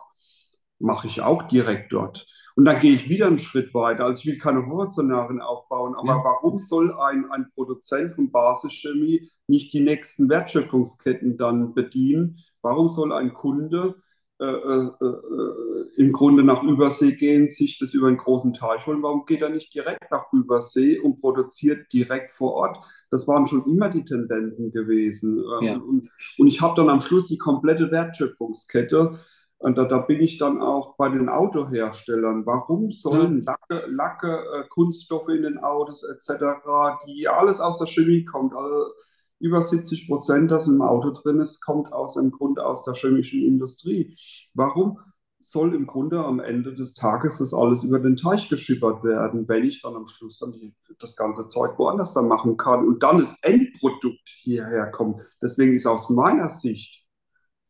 mache 0.78 1.06
ich 1.06 1.22
auch 1.22 1.42
direkt 1.44 1.92
dort. 1.92 2.26
Und 2.56 2.64
dann 2.64 2.80
gehe 2.80 2.94
ich 2.94 3.10
wieder 3.10 3.26
einen 3.26 3.38
Schritt 3.38 3.74
weiter. 3.74 4.06
Also 4.06 4.20
ich 4.20 4.26
will 4.26 4.38
keine 4.38 4.66
Horizonaren 4.66 5.42
aufbauen, 5.42 5.94
aber 5.94 6.08
ja. 6.08 6.22
warum 6.24 6.58
soll 6.58 6.94
ein, 6.98 7.30
ein 7.30 7.50
Produzent 7.54 8.14
von 8.14 8.32
Basischemie 8.32 9.30
nicht 9.46 9.74
die 9.74 9.80
nächsten 9.80 10.30
Wertschöpfungsketten 10.30 11.36
dann 11.36 11.74
bedienen? 11.74 12.38
Warum 12.62 12.88
soll 12.88 13.12
ein 13.12 13.34
Kunde 13.34 13.96
äh, 14.38 14.44
äh, 14.44 14.90
äh, 15.00 15.96
im 15.96 16.12
Grunde 16.12 16.44
nach 16.44 16.62
Übersee 16.62 17.12
gehen, 17.12 17.48
sich 17.48 17.78
das 17.78 17.94
über 17.94 18.08
einen 18.08 18.18
großen 18.18 18.54
Teich 18.54 18.86
holen? 18.86 19.02
Warum 19.02 19.24
geht 19.24 19.40
er 19.42 19.50
nicht 19.50 19.74
direkt 19.74 20.10
nach 20.10 20.30
Übersee 20.32 20.98
und 20.98 21.20
produziert 21.20 21.90
direkt 21.92 22.32
vor 22.32 22.52
Ort? 22.52 22.84
Das 23.10 23.26
waren 23.28 23.46
schon 23.46 23.64
immer 23.66 23.90
die 23.90 24.04
Tendenzen 24.04 24.72
gewesen. 24.72 25.42
Ja. 25.62 25.76
Und, 25.76 26.10
und 26.38 26.46
ich 26.46 26.60
habe 26.60 26.74
dann 26.76 26.88
am 26.88 27.00
Schluss 27.00 27.28
die 27.28 27.38
komplette 27.38 27.90
Wertschöpfungskette 27.90 29.12
und 29.58 29.78
da, 29.78 29.84
da, 29.84 29.98
bin 29.98 30.20
ich 30.20 30.38
dann 30.38 30.60
auch 30.60 30.96
bei 30.96 31.08
den 31.08 31.28
Autoherstellern. 31.28 32.44
Warum 32.44 32.92
sollen 32.92 33.42
Lacke, 33.42 33.86
Lacke 33.88 34.44
äh, 34.54 34.68
Kunststoffe 34.68 35.28
in 35.28 35.42
den 35.42 35.58
Autos 35.58 36.02
etc., 36.02 36.60
die 37.06 37.26
alles 37.28 37.60
aus 37.60 37.78
der 37.78 37.86
Chemie 37.86 38.24
kommt, 38.24 38.54
also 38.54 38.92
über 39.38 39.62
70 39.62 40.08
Prozent, 40.08 40.50
das 40.50 40.66
im 40.66 40.82
Auto 40.82 41.10
drin 41.10 41.40
ist, 41.40 41.60
kommt 41.60 41.92
aus 41.92 42.16
im 42.16 42.30
Grunde 42.30 42.64
aus 42.64 42.84
der 42.84 42.94
chemischen 42.94 43.42
Industrie. 43.42 44.16
Warum 44.54 44.98
soll 45.38 45.74
im 45.74 45.86
Grunde 45.86 46.24
am 46.24 46.40
Ende 46.40 46.74
des 46.74 46.94
Tages 46.94 47.38
das 47.38 47.54
alles 47.54 47.82
über 47.82 47.98
den 47.98 48.16
Teich 48.16 48.48
geschippert 48.48 49.04
werden, 49.04 49.48
wenn 49.48 49.64
ich 49.64 49.82
dann 49.82 49.94
am 49.94 50.06
Schluss 50.06 50.38
dann 50.38 50.52
die, 50.52 50.74
das 50.98 51.16
ganze 51.16 51.48
Zeug 51.48 51.78
woanders 51.78 52.14
dann 52.14 52.28
machen 52.28 52.56
kann 52.56 52.86
und 52.86 53.02
dann 53.02 53.18
das 53.18 53.34
Endprodukt 53.42 54.28
hierher 54.42 54.90
kommt. 54.90 55.20
Deswegen 55.42 55.74
ist 55.74 55.86
aus 55.86 56.10
meiner 56.10 56.50
Sicht 56.50 57.05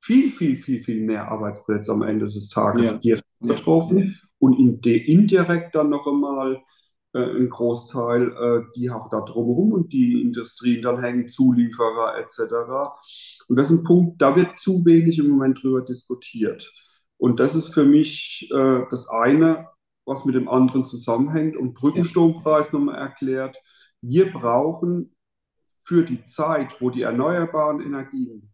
viel, 0.07 0.31
viel, 0.31 0.57
viel, 0.57 0.85
viel 0.85 1.01
mehr 1.01 1.29
Arbeitsplätze 1.33 1.91
am 1.91 2.03
Ende 2.03 2.27
des 2.27 2.49
Tages 2.49 2.87
ja. 2.87 2.97
direkt 2.99 3.27
betroffen 3.41 4.21
und 4.39 4.55
indirekt 4.55 5.75
dann 5.75 5.91
noch 5.91 6.07
einmal 6.07 6.63
äh, 7.13 7.19
ein 7.19 7.51
Großteil, 7.51 8.29
äh, 8.31 8.63
die 8.77 8.89
auch 8.91 9.09
da 9.09 9.21
drumherum 9.21 9.73
und 9.73 9.93
die 9.93 10.23
Industrien 10.23 10.83
dann 10.83 11.01
hängen, 11.01 11.27
Zulieferer 11.27 12.19
etc. 12.19 12.39
Und 13.49 13.57
das 13.57 13.71
ist 13.71 13.81
ein 13.81 13.85
Punkt, 13.85 14.23
da 14.23 14.37
wird 14.37 14.61
zu 14.61 14.85
wenig 14.85 15.19
im 15.19 15.29
Moment 15.29 15.61
drüber 15.61 15.81
diskutiert. 15.81 16.73
Und 17.17 17.41
das 17.41 17.57
ist 17.57 17.75
für 17.75 17.85
mich 17.85 18.49
äh, 18.55 18.83
das 18.89 19.09
eine, 19.09 19.69
was 20.05 20.25
mit 20.25 20.37
dem 20.37 20.49
anderen 20.49 20.85
zusammenhängt 20.85 21.57
und 21.57 21.75
Brückenstrompreis 21.75 22.73
nochmal 22.73 22.97
erklärt. 22.97 23.57
Wir 24.03 24.31
brauchen 24.31 25.17
für 25.83 26.05
die 26.05 26.23
Zeit, 26.23 26.81
wo 26.81 26.91
die 26.91 27.03
erneuerbaren 27.03 27.81
Energien 27.81 28.53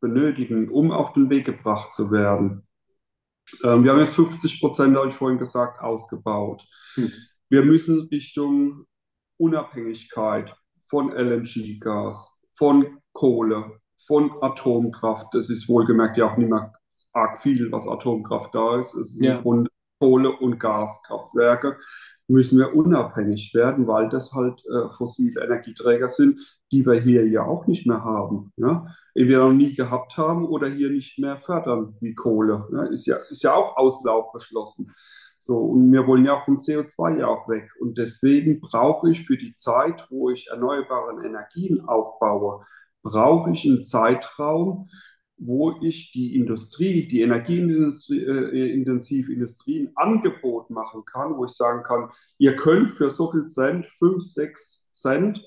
benötigen, 0.00 0.70
um 0.70 0.90
auf 0.90 1.12
den 1.12 1.30
Weg 1.30 1.46
gebracht 1.46 1.92
zu 1.92 2.10
werden. 2.10 2.66
Ähm, 3.64 3.84
wir 3.84 3.92
haben 3.92 4.00
jetzt 4.00 4.16
50 4.16 4.60
Prozent, 4.60 4.96
habe 4.96 5.08
ich 5.08 5.14
vorhin 5.14 5.38
gesagt, 5.38 5.80
ausgebaut. 5.80 6.62
Hm. 6.94 7.10
Wir 7.48 7.64
müssen 7.64 8.08
Richtung 8.08 8.86
Unabhängigkeit 9.38 10.54
von 10.88 11.10
LNG-Gas, 11.12 12.32
von 12.56 12.98
Kohle, 13.12 13.80
von 14.06 14.30
Atomkraft. 14.40 15.28
Das 15.32 15.50
ist 15.50 15.68
wohlgemerkt 15.68 16.16
ja 16.16 16.30
auch 16.30 16.36
nicht 16.36 16.50
mehr 16.50 16.72
arg 17.12 17.40
viel, 17.40 17.70
was 17.72 17.88
Atomkraft 17.88 18.54
da 18.54 18.78
ist. 18.80 18.94
Es 18.94 19.14
ist 19.14 19.22
ja. 19.22 19.36
im 19.36 19.42
Grunde 19.42 19.70
Kohle- 19.98 20.36
und 20.38 20.58
Gaskraftwerke 20.58 21.78
müssen 22.30 22.58
wir 22.58 22.74
unabhängig 22.74 23.52
werden, 23.54 23.86
weil 23.86 24.08
das 24.08 24.32
halt 24.32 24.62
äh, 24.66 24.88
fossile 24.90 25.42
Energieträger 25.42 26.10
sind, 26.10 26.40
die 26.70 26.86
wir 26.86 27.00
hier 27.00 27.26
ja 27.26 27.44
auch 27.44 27.66
nicht 27.66 27.86
mehr 27.86 28.04
haben. 28.04 28.52
Ja? 28.56 28.86
Entweder 29.14 29.46
noch 29.46 29.52
nie 29.52 29.74
gehabt 29.74 30.16
haben 30.16 30.46
oder 30.46 30.68
hier 30.68 30.90
nicht 30.90 31.18
mehr 31.18 31.38
fördern 31.38 31.96
wie 32.00 32.14
Kohle. 32.14 32.68
Ja? 32.72 32.84
Ist, 32.84 33.06
ja, 33.06 33.16
ist 33.30 33.42
ja 33.42 33.54
auch 33.54 33.76
Auslauf 33.76 34.32
beschlossen. 34.32 34.92
So, 35.38 35.58
und 35.58 35.90
wir 35.90 36.06
wollen 36.06 36.24
ja 36.24 36.34
auch 36.34 36.44
vom 36.44 36.58
CO2 36.58 37.18
ja 37.18 37.26
auch 37.26 37.48
weg. 37.48 37.70
Und 37.80 37.98
deswegen 37.98 38.60
brauche 38.60 39.10
ich 39.10 39.26
für 39.26 39.36
die 39.36 39.54
Zeit, 39.54 40.06
wo 40.10 40.30
ich 40.30 40.48
erneuerbare 40.48 41.24
Energien 41.24 41.80
aufbaue, 41.80 42.64
brauche 43.02 43.50
ich 43.50 43.64
einen 43.64 43.82
Zeitraum, 43.82 44.88
wo 45.40 45.76
ich 45.80 46.12
die 46.12 46.36
Industrie, 46.36 47.08
die 47.08 47.22
energieintensive 47.22 49.32
Industrie 49.32 49.80
ein 49.80 49.90
Angebot 49.96 50.70
machen 50.70 51.04
kann, 51.06 51.36
wo 51.36 51.46
ich 51.46 51.52
sagen 51.52 51.82
kann, 51.82 52.10
ihr 52.38 52.56
könnt 52.56 52.90
für 52.90 53.10
so 53.10 53.30
viel 53.30 53.46
Cent, 53.46 53.86
5, 53.98 54.22
6 54.22 54.90
Cent, 54.92 55.42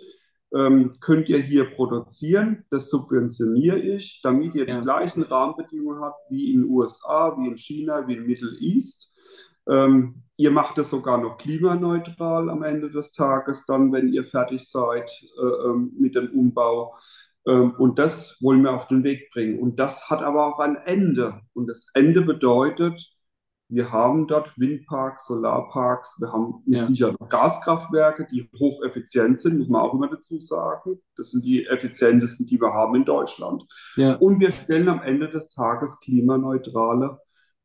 ähm, 0.55 0.95
könnt 1.00 1.29
ihr 1.29 1.39
hier 1.39 1.65
produzieren, 1.65 2.65
das 2.69 2.89
subventioniere 2.89 3.79
ich, 3.79 4.21
damit 4.23 4.55
ihr 4.55 4.67
ja. 4.67 4.77
die 4.77 4.81
gleichen 4.81 5.23
Rahmenbedingungen 5.23 6.01
habt 6.01 6.19
wie 6.29 6.53
in 6.53 6.62
den 6.62 6.69
USA, 6.69 7.35
wie 7.38 7.47
in 7.47 7.57
China, 7.57 8.07
wie 8.07 8.13
in 8.13 8.25
Middle 8.25 8.55
East. 8.59 9.13
Ähm, 9.69 10.23
ihr 10.38 10.51
macht 10.51 10.77
es 10.77 10.89
sogar 10.89 11.17
noch 11.17 11.38
klimaneutral 11.38 12.50
am 12.50 12.63
Ende 12.63 12.89
des 12.89 13.12
Tages, 13.12 13.65
dann, 13.65 13.91
wenn 13.91 14.12
ihr 14.12 14.25
fertig 14.25 14.69
seid 14.69 15.12
äh, 15.38 15.67
ähm, 15.67 15.93
mit 15.97 16.15
dem 16.15 16.29
Umbau. 16.31 16.95
Ähm, 17.47 17.73
und 17.77 18.00
das 18.00 18.38
wollen 18.41 18.63
wir 18.63 18.73
auf 18.73 18.88
den 18.88 19.03
Weg 19.03 19.31
bringen. 19.31 19.59
Und 19.59 19.79
das 19.79 20.09
hat 20.09 20.21
aber 20.21 20.47
auch 20.47 20.59
ein 20.59 20.77
Ende. 20.85 21.41
Und 21.53 21.67
das 21.67 21.89
Ende 21.93 22.21
bedeutet, 22.21 23.13
wir 23.69 23.91
haben 23.91 24.27
dort 24.27 24.57
Windparks, 24.57 25.25
Solarparks, 25.25 26.17
wir 26.19 26.31
haben 26.31 26.62
mit 26.65 26.77
ja. 26.77 26.83
Sicherheit 26.83 27.15
Gaskraftwerke, 27.29 28.27
die 28.31 28.47
hocheffizient 28.59 29.39
sind, 29.39 29.57
muss 29.57 29.69
man 29.69 29.81
auch 29.81 29.93
immer 29.93 30.09
dazu 30.09 30.39
sagen. 30.39 31.00
Das 31.15 31.31
sind 31.31 31.43
die 31.43 31.65
effizientesten, 31.65 32.45
die 32.45 32.62
wir 32.62 32.71
haben 32.71 32.95
in 32.95 33.05
Deutschland. 33.05 33.63
Ja. 33.95 34.15
Und 34.15 34.39
wir 34.39 34.51
stellen 34.51 34.89
am 34.89 35.01
Ende 35.01 35.29
des 35.29 35.50
Tages 35.50 35.97
klimaneutrale 36.00 37.19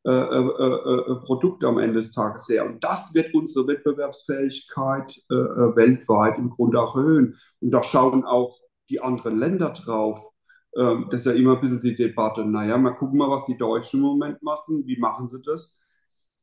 äh, 0.04 0.10
äh, 0.10 0.38
äh, 0.38 1.12
äh 1.12 1.14
Produkte 1.26 1.66
am 1.66 1.78
Ende 1.78 2.00
des 2.00 2.12
Tages 2.12 2.48
her. 2.48 2.64
Und 2.64 2.82
das 2.82 3.12
wird 3.12 3.34
unsere 3.34 3.66
Wettbewerbsfähigkeit 3.66 5.14
äh, 5.30 5.34
äh, 5.34 5.76
weltweit 5.76 6.38
im 6.38 6.50
Grunde 6.50 6.80
auch 6.80 6.96
erhöhen. 6.96 7.36
Und 7.60 7.70
da 7.70 7.82
schauen 7.82 8.24
auch 8.24 8.58
die 8.88 9.00
anderen 9.00 9.38
Länder 9.38 9.70
drauf. 9.70 10.20
Ähm, 10.76 11.06
das 11.10 11.20
ist 11.20 11.26
ja 11.26 11.32
immer 11.32 11.54
ein 11.54 11.60
bisschen 11.60 11.80
die 11.80 11.94
Debatte. 11.94 12.44
Naja, 12.44 12.78
mal 12.78 12.92
gucken 12.92 13.18
mal, 13.18 13.30
was 13.30 13.46
die 13.46 13.56
Deutschen 13.56 14.00
im 14.00 14.06
Moment 14.06 14.42
machen. 14.42 14.86
Wie 14.86 14.98
machen 14.98 15.28
sie 15.28 15.40
das? 15.42 15.78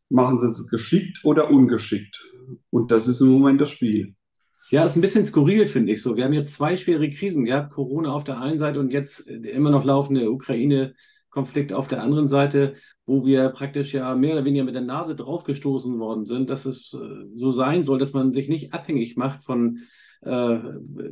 Machen 0.09 0.39
sie 0.39 0.47
es 0.47 0.67
geschickt 0.67 1.21
oder 1.23 1.49
ungeschickt? 1.49 2.23
Und 2.69 2.91
das 2.91 3.07
ist 3.07 3.21
im 3.21 3.29
Moment 3.29 3.61
das 3.61 3.69
Spiel. 3.69 4.15
Ja, 4.71 4.83
ist 4.83 4.95
ein 4.95 5.01
bisschen 5.01 5.25
skurril, 5.25 5.67
finde 5.67 5.93
ich 5.93 6.01
so. 6.01 6.17
Wir 6.17 6.25
haben 6.25 6.33
jetzt 6.33 6.55
zwei 6.55 6.75
schwere 6.75 7.09
Krisen 7.09 7.45
gehabt, 7.45 7.73
Corona 7.73 8.11
auf 8.11 8.23
der 8.23 8.39
einen 8.39 8.57
Seite 8.57 8.79
und 8.79 8.91
jetzt 8.91 9.27
immer 9.27 9.69
noch 9.69 9.85
laufende 9.85 10.31
Ukraine-Konflikt 10.31 11.71
auf 11.71 11.87
der 11.87 12.01
anderen 12.01 12.27
Seite, 12.27 12.75
wo 13.05 13.25
wir 13.25 13.49
praktisch 13.49 13.93
ja 13.93 14.15
mehr 14.15 14.33
oder 14.33 14.45
weniger 14.45 14.63
mit 14.63 14.73
der 14.73 14.81
Nase 14.81 15.15
draufgestoßen 15.15 15.99
worden 15.99 16.25
sind, 16.25 16.49
dass 16.49 16.65
es 16.65 16.93
äh, 16.93 17.25
so 17.35 17.51
sein 17.51 17.83
soll, 17.83 17.99
dass 17.99 18.13
man 18.13 18.33
sich 18.33 18.49
nicht 18.49 18.73
abhängig 18.73 19.15
macht 19.17 19.43
von 19.43 19.81
äh, 20.21 20.57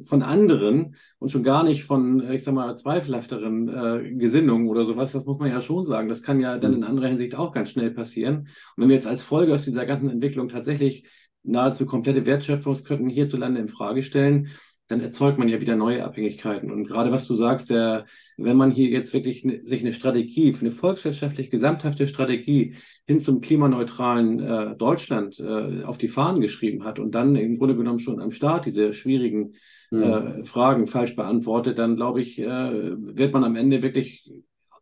von 0.03 0.21
anderen 0.21 0.95
und 1.19 1.29
schon 1.29 1.43
gar 1.43 1.63
nicht 1.63 1.83
von, 1.83 2.31
ich 2.31 2.43
sag 2.43 2.53
mal, 2.53 2.75
zweifelhafteren 2.75 3.67
äh, 3.67 4.11
Gesinnungen 4.15 4.67
oder 4.67 4.85
sowas. 4.85 5.11
Das 5.11 5.25
muss 5.25 5.39
man 5.39 5.49
ja 5.49 5.61
schon 5.61 5.85
sagen. 5.85 6.09
Das 6.09 6.23
kann 6.23 6.39
ja 6.39 6.57
dann 6.57 6.71
mhm. 6.71 6.77
in 6.77 6.83
anderer 6.83 7.07
Hinsicht 7.07 7.35
auch 7.35 7.51
ganz 7.51 7.69
schnell 7.71 7.91
passieren. 7.91 8.47
Und 8.75 8.83
wenn 8.83 8.89
wir 8.89 8.95
jetzt 8.95 9.07
als 9.07 9.23
Folge 9.23 9.53
aus 9.53 9.65
dieser 9.65 9.85
ganzen 9.85 10.09
Entwicklung 10.09 10.49
tatsächlich 10.49 11.05
nahezu 11.43 11.85
komplette 11.85 12.25
Wertschöpfungsketten 12.25 13.09
hierzulande 13.09 13.59
in 13.59 13.67
Frage 13.67 14.01
stellen, 14.01 14.49
dann 14.87 14.99
erzeugt 14.99 15.39
man 15.39 15.47
ja 15.47 15.61
wieder 15.61 15.75
neue 15.75 16.03
Abhängigkeiten. 16.03 16.71
Und 16.71 16.85
gerade 16.85 17.11
was 17.11 17.27
du 17.27 17.35
sagst, 17.35 17.69
der, 17.69 18.05
wenn 18.37 18.57
man 18.57 18.71
hier 18.71 18.89
jetzt 18.89 19.13
wirklich 19.13 19.43
ne, 19.43 19.61
sich 19.63 19.81
eine 19.81 19.93
Strategie, 19.93 20.53
eine 20.59 20.71
volkswirtschaftlich 20.71 21.49
gesamthafte 21.49 22.07
Strategie 22.07 22.75
hin 23.07 23.19
zum 23.19 23.41
klimaneutralen 23.41 24.39
äh, 24.39 24.75
Deutschland 24.75 25.39
äh, 25.39 25.83
auf 25.83 25.97
die 25.97 26.09
Fahnen 26.09 26.41
geschrieben 26.41 26.83
hat 26.83 26.99
und 26.99 27.15
dann 27.15 27.35
im 27.35 27.57
Grunde 27.57 27.75
genommen 27.75 27.99
schon 27.99 28.21
am 28.21 28.31
Start 28.31 28.65
diese 28.65 28.93
schwierigen 28.93 29.55
mhm. 29.89 30.03
äh, 30.03 30.43
Fragen 30.43 30.87
falsch 30.87 31.15
beantwortet, 31.15 31.79
dann 31.79 31.95
glaube 31.95 32.21
ich, 32.21 32.39
äh, 32.39 32.45
wird 32.45 33.33
man 33.33 33.43
am 33.43 33.55
Ende 33.55 33.83
wirklich 33.83 34.29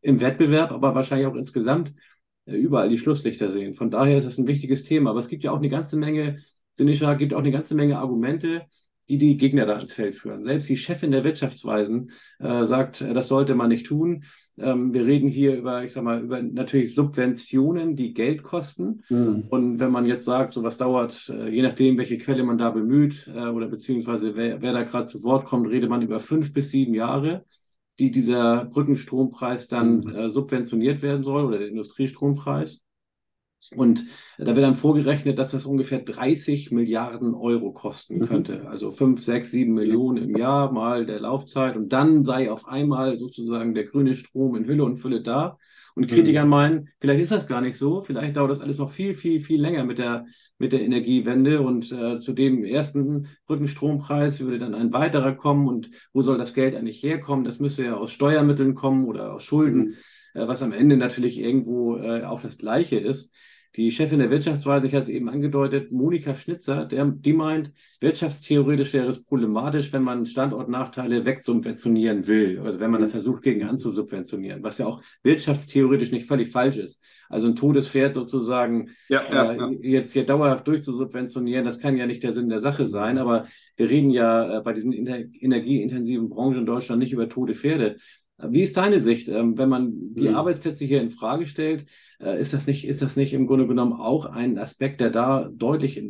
im 0.02 0.20
Wettbewerb, 0.20 0.72
aber 0.72 0.96
wahrscheinlich 0.96 1.28
auch 1.28 1.36
insgesamt 1.36 1.94
äh, 2.46 2.56
überall 2.56 2.90
die 2.90 3.00
Schlusslichter 3.00 3.50
sehen. 3.50 3.74
Von 3.76 3.92
daher 3.92 4.18
ist 4.18 4.26
es 4.26 4.38
ein 4.38 4.48
wichtiges 4.48 4.84
Thema. 4.84 5.12
Aber 5.12 5.20
es 5.20 5.28
gibt 5.28 5.44
ja 5.44 5.52
auch 5.52 5.58
eine 5.58 5.70
ganze 5.70 5.98
Menge, 5.98 6.40
Sinisha, 6.74 7.14
gibt 7.14 7.34
auch 7.34 7.40
eine 7.40 7.52
ganze 7.52 7.76
Menge 7.76 8.00
Argumente, 8.00 8.64
die 9.10 9.18
die 9.18 9.38
Gegner 9.38 9.66
da 9.66 9.78
ins 9.78 9.94
Feld 9.94 10.16
führen. 10.16 10.46
Selbst 10.46 10.70
die 10.70 10.78
Chefin 10.78 11.12
der 11.12 11.24
Wirtschaftsweisen 11.24 12.12
äh, 12.40 12.64
sagt, 12.64 13.02
äh, 13.02 13.14
das 13.14 13.28
sollte 13.28 13.56
man 13.56 13.70
nicht 13.70 13.86
tun. 13.86 14.24
Ähm, 14.58 14.94
wir 14.94 15.06
reden 15.06 15.28
hier 15.28 15.58
über, 15.58 15.84
ich 15.84 15.94
sag 15.94 16.04
mal, 16.04 16.22
über 16.22 16.42
natürlich 16.42 16.96
Subventionen, 16.96 17.96
die 17.96 18.14
Geld 18.14 18.44
kosten. 18.44 19.04
Mhm. 19.10 19.46
Und 19.50 19.80
wenn 19.80 19.92
man 19.92 20.06
jetzt 20.06 20.26
sagt, 20.26 20.54
so 20.54 20.64
was 20.64 20.78
dauert, 20.78 21.30
äh, 21.30 21.50
je 21.50 21.62
nachdem, 21.62 21.98
welche 21.98 22.18
Quelle 22.18 22.44
man 22.44 22.58
da 22.58 22.70
bemüht 22.70 23.30
äh, 23.34 23.48
oder 23.48 23.68
beziehungsweise 23.68 24.36
wer, 24.36 24.62
wer 24.62 24.74
da 24.74 24.84
gerade 24.84 25.08
zu 25.08 25.24
Wort 25.24 25.46
kommt, 25.46 25.68
redet 25.70 25.90
man 25.90 26.02
über 26.02 26.20
fünf 26.20 26.54
bis 26.54 26.70
sieben 26.70 26.94
Jahre, 26.94 27.46
die 28.00 28.12
dieser 28.12 28.66
Brückenstrompreis 28.66 29.68
dann 29.68 30.02
mhm. 30.02 30.16
äh, 30.16 30.30
subventioniert 30.30 31.02
werden 31.02 31.24
soll 31.24 31.46
oder 31.46 31.60
der 31.60 31.68
Industriestrompreis. 31.68 32.84
Und 33.76 34.06
da 34.38 34.48
wird 34.48 34.66
dann 34.66 34.76
vorgerechnet, 34.76 35.38
dass 35.38 35.52
das 35.52 35.66
ungefähr 35.66 36.00
30 36.00 36.72
Milliarden 36.72 37.36
Euro 37.36 37.72
kosten 37.72 38.18
mhm. 38.18 38.26
könnte. 38.26 38.68
Also 38.68 38.92
5, 38.92 39.24
6, 39.24 39.52
7 39.52 39.74
Millionen 39.74 40.18
im 40.18 40.36
Jahr 40.36 40.72
mal 40.72 41.06
der 41.06 41.20
Laufzeit. 41.20 41.76
Und 41.76 41.90
dann 41.90 42.24
sei 42.24 42.52
auf 42.52 42.68
einmal 42.68 43.20
sozusagen 43.20 43.74
der 43.74 43.86
grüne 43.86 44.16
Strom 44.16 44.56
in 44.56 44.66
Hülle 44.66 44.84
und 44.84 44.98
Fülle 44.98 45.22
da. 45.22 45.58
Und 45.94 46.08
Kritiker 46.08 46.46
mhm. 46.46 46.50
meinen, 46.50 46.90
vielleicht 47.00 47.22
ist 47.22 47.32
das 47.34 47.48
gar 47.48 47.62
nicht 47.62 47.78
so. 47.78 48.02
Vielleicht 48.02 48.38
dauert 48.38 48.52
das 48.52 48.62
alles 48.62 48.78
noch 48.78 48.92
viel, 48.92 49.14
viel, 49.14 49.42
viel 49.42 49.62
länger 49.62 49.84
mit 49.84 49.98
der, 49.98 50.26
mit 50.58 50.72
der 50.72 50.82
Energiewende. 50.82 51.62
Und 51.62 51.92
äh, 51.92 52.20
zu 52.20 52.34
dem 52.34 52.64
ersten 52.64 53.28
Brückenstrompreis 53.46 54.40
würde 54.40 54.58
dann 54.58 54.74
ein 54.74 54.94
weiterer 54.94 55.34
kommen. 55.34 55.68
Und 55.68 55.92
wo 56.14 56.22
soll 56.24 56.38
das 56.38 56.54
Geld 56.54 56.76
eigentlich 56.76 57.04
herkommen? 57.04 57.46
Das 57.46 57.60
müsste 57.60 57.86
ja 57.86 57.96
aus 57.96 58.12
Steuermitteln 58.12 58.74
kommen 58.74 59.06
oder 59.06 59.34
aus 59.34 59.44
Schulden. 59.44 59.96
Mhm. 60.34 60.42
Äh, 60.42 60.48
was 60.48 60.62
am 60.62 60.72
Ende 60.72 60.98
natürlich 60.98 61.40
irgendwo 61.40 61.98
äh, 61.98 62.24
auch 62.24 62.42
das 62.42 62.58
Gleiche 62.58 62.98
ist. 62.98 63.34
Die 63.78 63.90
Chefin 63.90 64.20
der 64.20 64.30
Wirtschaftsweise, 64.30 64.88
ich 64.88 64.94
hatte 64.94 65.04
es 65.04 65.10
eben 65.10 65.30
angedeutet, 65.30 65.94
Monika 65.94 66.36
Schnitzer, 66.36 66.84
der, 66.84 67.06
die 67.06 67.32
meint, 67.32 67.72
wirtschaftstheoretisch 68.02 68.92
wäre 68.92 69.08
es 69.08 69.24
problematisch, 69.24 69.94
wenn 69.94 70.04
man 70.04 70.26
Standortnachteile 70.26 71.24
wegsubventionieren 71.24 72.28
will, 72.28 72.60
also 72.60 72.82
wenn 72.82 72.92
man 72.92 73.00
das 73.00 73.12
versucht, 73.12 73.44
gegen 73.44 73.64
anzusubventionieren, 73.64 74.62
was 74.62 74.78
ja 74.78 74.88
auch 74.88 75.02
wirtschaftstheoretisch 75.24 76.12
nicht 76.12 76.28
völlig 76.28 76.52
falsch 76.52 76.76
ist. 76.76 77.02
Also 77.30 77.48
ein 77.48 77.56
totes 77.56 77.88
Pferd 77.88 78.16
sozusagen 78.16 78.90
ja, 79.08 79.24
ja, 79.32 79.54
äh, 79.54 79.58
ja. 79.58 79.72
jetzt 79.82 80.12
hier 80.12 80.26
dauerhaft 80.26 80.68
durchzusubventionieren, 80.68 81.64
das 81.64 81.80
kann 81.80 81.96
ja 81.96 82.08
nicht 82.08 82.24
der 82.24 82.34
Sinn 82.34 82.50
der 82.50 82.60
Sache 82.60 82.86
sein, 82.86 83.18
aber 83.18 83.48
wir 83.78 83.90
reden 83.90 84.10
ja 84.10 84.58
äh, 84.58 84.62
bei 84.62 84.74
diesen 84.74 84.92
energieintensiven 84.92 86.28
Branchen 86.28 86.60
in 86.60 86.66
Deutschland 86.66 87.00
nicht 87.00 87.14
über 87.14 87.30
tote 87.30 87.54
Pferde. 87.54 87.96
Wie 88.50 88.62
ist 88.62 88.78
deine 88.78 89.00
Sicht, 89.00 89.28
ähm, 89.28 89.58
wenn 89.58 89.70
man 89.70 90.14
die 90.14 90.30
mhm. 90.30 90.36
Arbeitsplätze 90.36 90.86
hier 90.86 91.02
in 91.02 91.12
Frage 91.12 91.46
stellt? 91.46 91.86
Äh, 92.20 92.40
ist 92.40 92.54
das 92.54 92.68
nicht, 92.68 92.88
ist 92.88 93.02
das 93.02 93.16
nicht 93.16 93.34
im 93.34 93.48
Grunde 93.48 93.68
genommen 93.68 93.94
auch 93.94 94.26
ein 94.26 94.58
Aspekt, 94.58 95.02
der 95.02 95.10
da 95.10 95.50
deutlich 95.52 96.04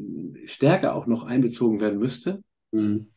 stärker 0.45 0.95
auch 0.95 1.07
noch 1.07 1.23
einbezogen 1.23 1.79
werden 1.79 2.00
müsste? 2.00 2.43
Mhm. 2.71 3.07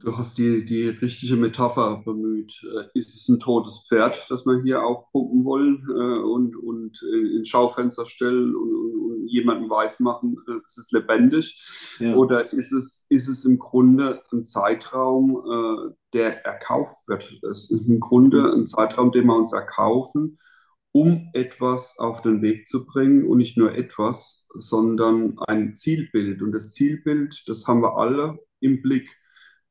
Du 0.00 0.16
hast 0.16 0.38
die, 0.38 0.64
die 0.64 0.88
richtige 0.88 1.36
Metapher 1.36 2.02
bemüht. 2.04 2.62
Äh, 2.64 2.98
ist 2.98 3.14
es 3.14 3.28
ein 3.28 3.38
totes 3.38 3.84
Pferd, 3.88 4.26
das 4.28 4.46
wir 4.46 4.62
hier 4.62 4.82
aufpumpen 4.82 5.44
wollen 5.44 5.86
äh, 5.88 6.22
und, 6.22 6.56
und 6.56 7.02
ins 7.02 7.48
Schaufenster 7.48 8.06
stellen 8.06 8.54
und, 8.54 8.74
und, 8.74 9.10
und 9.10 9.28
jemanden 9.28 9.70
weismachen, 9.70 10.36
es 10.66 10.76
ist 10.78 10.92
lebendig? 10.92 11.60
Ja. 11.98 12.14
Oder 12.14 12.52
ist 12.52 12.72
es, 12.72 13.04
ist 13.08 13.28
es 13.28 13.44
im 13.44 13.58
Grunde 13.58 14.22
ein 14.32 14.44
Zeitraum, 14.44 15.94
der 16.12 16.44
erkauft 16.44 17.08
wird? 17.08 17.40
Es 17.50 17.70
ist 17.70 17.86
im 17.86 18.00
Grunde 18.00 18.52
ein 18.52 18.66
Zeitraum, 18.66 19.12
den 19.12 19.26
wir 19.26 19.36
uns 19.36 19.52
erkaufen, 19.52 20.38
um 20.92 21.30
etwas 21.32 21.98
auf 21.98 22.22
den 22.22 22.40
Weg 22.42 22.68
zu 22.68 22.84
bringen 22.86 23.26
und 23.26 23.38
nicht 23.38 23.56
nur 23.56 23.74
etwas, 23.74 24.46
sondern 24.54 25.36
ein 25.46 25.74
Zielbild. 25.74 26.40
Und 26.40 26.52
das 26.52 26.70
Zielbild, 26.70 27.42
das 27.46 27.66
haben 27.66 27.82
wir 27.82 27.96
alle 27.96 28.38
im 28.60 28.80
Blick, 28.80 29.08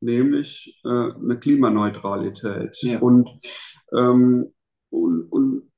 nämlich 0.04 0.80
äh, 0.84 0.90
eine 0.90 1.40
Klimaneutralität. 1.40 2.78
Ja. 2.82 3.00
Und, 3.00 3.30
ähm, 3.98 4.54
und, 4.90 5.24
und, 5.32 5.72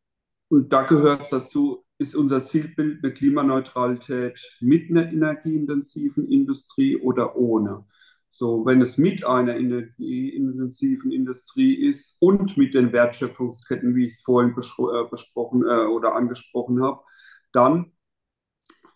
und 0.49 0.73
da 0.73 0.83
gehört 0.83 1.23
es 1.23 1.29
dazu, 1.29 1.85
ist 1.97 2.15
unser 2.15 2.43
Zielbild 2.43 3.03
eine 3.03 3.13
Klimaneutralität 3.13 4.39
mit 4.59 4.89
einer 4.89 5.09
energieintensiven 5.09 6.27
Industrie 6.29 6.97
oder 6.97 7.35
ohne. 7.37 7.85
So, 8.29 8.65
wenn 8.65 8.81
es 8.81 8.97
mit 8.97 9.25
einer 9.25 9.55
energieintensiven 9.55 11.09
Industrie 11.11 11.73
ist 11.73 12.17
und 12.19 12.57
mit 12.57 12.73
den 12.73 12.91
Wertschöpfungsketten, 12.91 13.95
wie 13.95 14.07
ich 14.07 14.13
es 14.13 14.23
vorhin 14.23 14.51
äh, 14.51 15.09
besprochen 15.09 15.63
äh, 15.63 15.85
oder 15.85 16.15
angesprochen 16.15 16.83
habe, 16.83 16.99
dann 17.53 17.93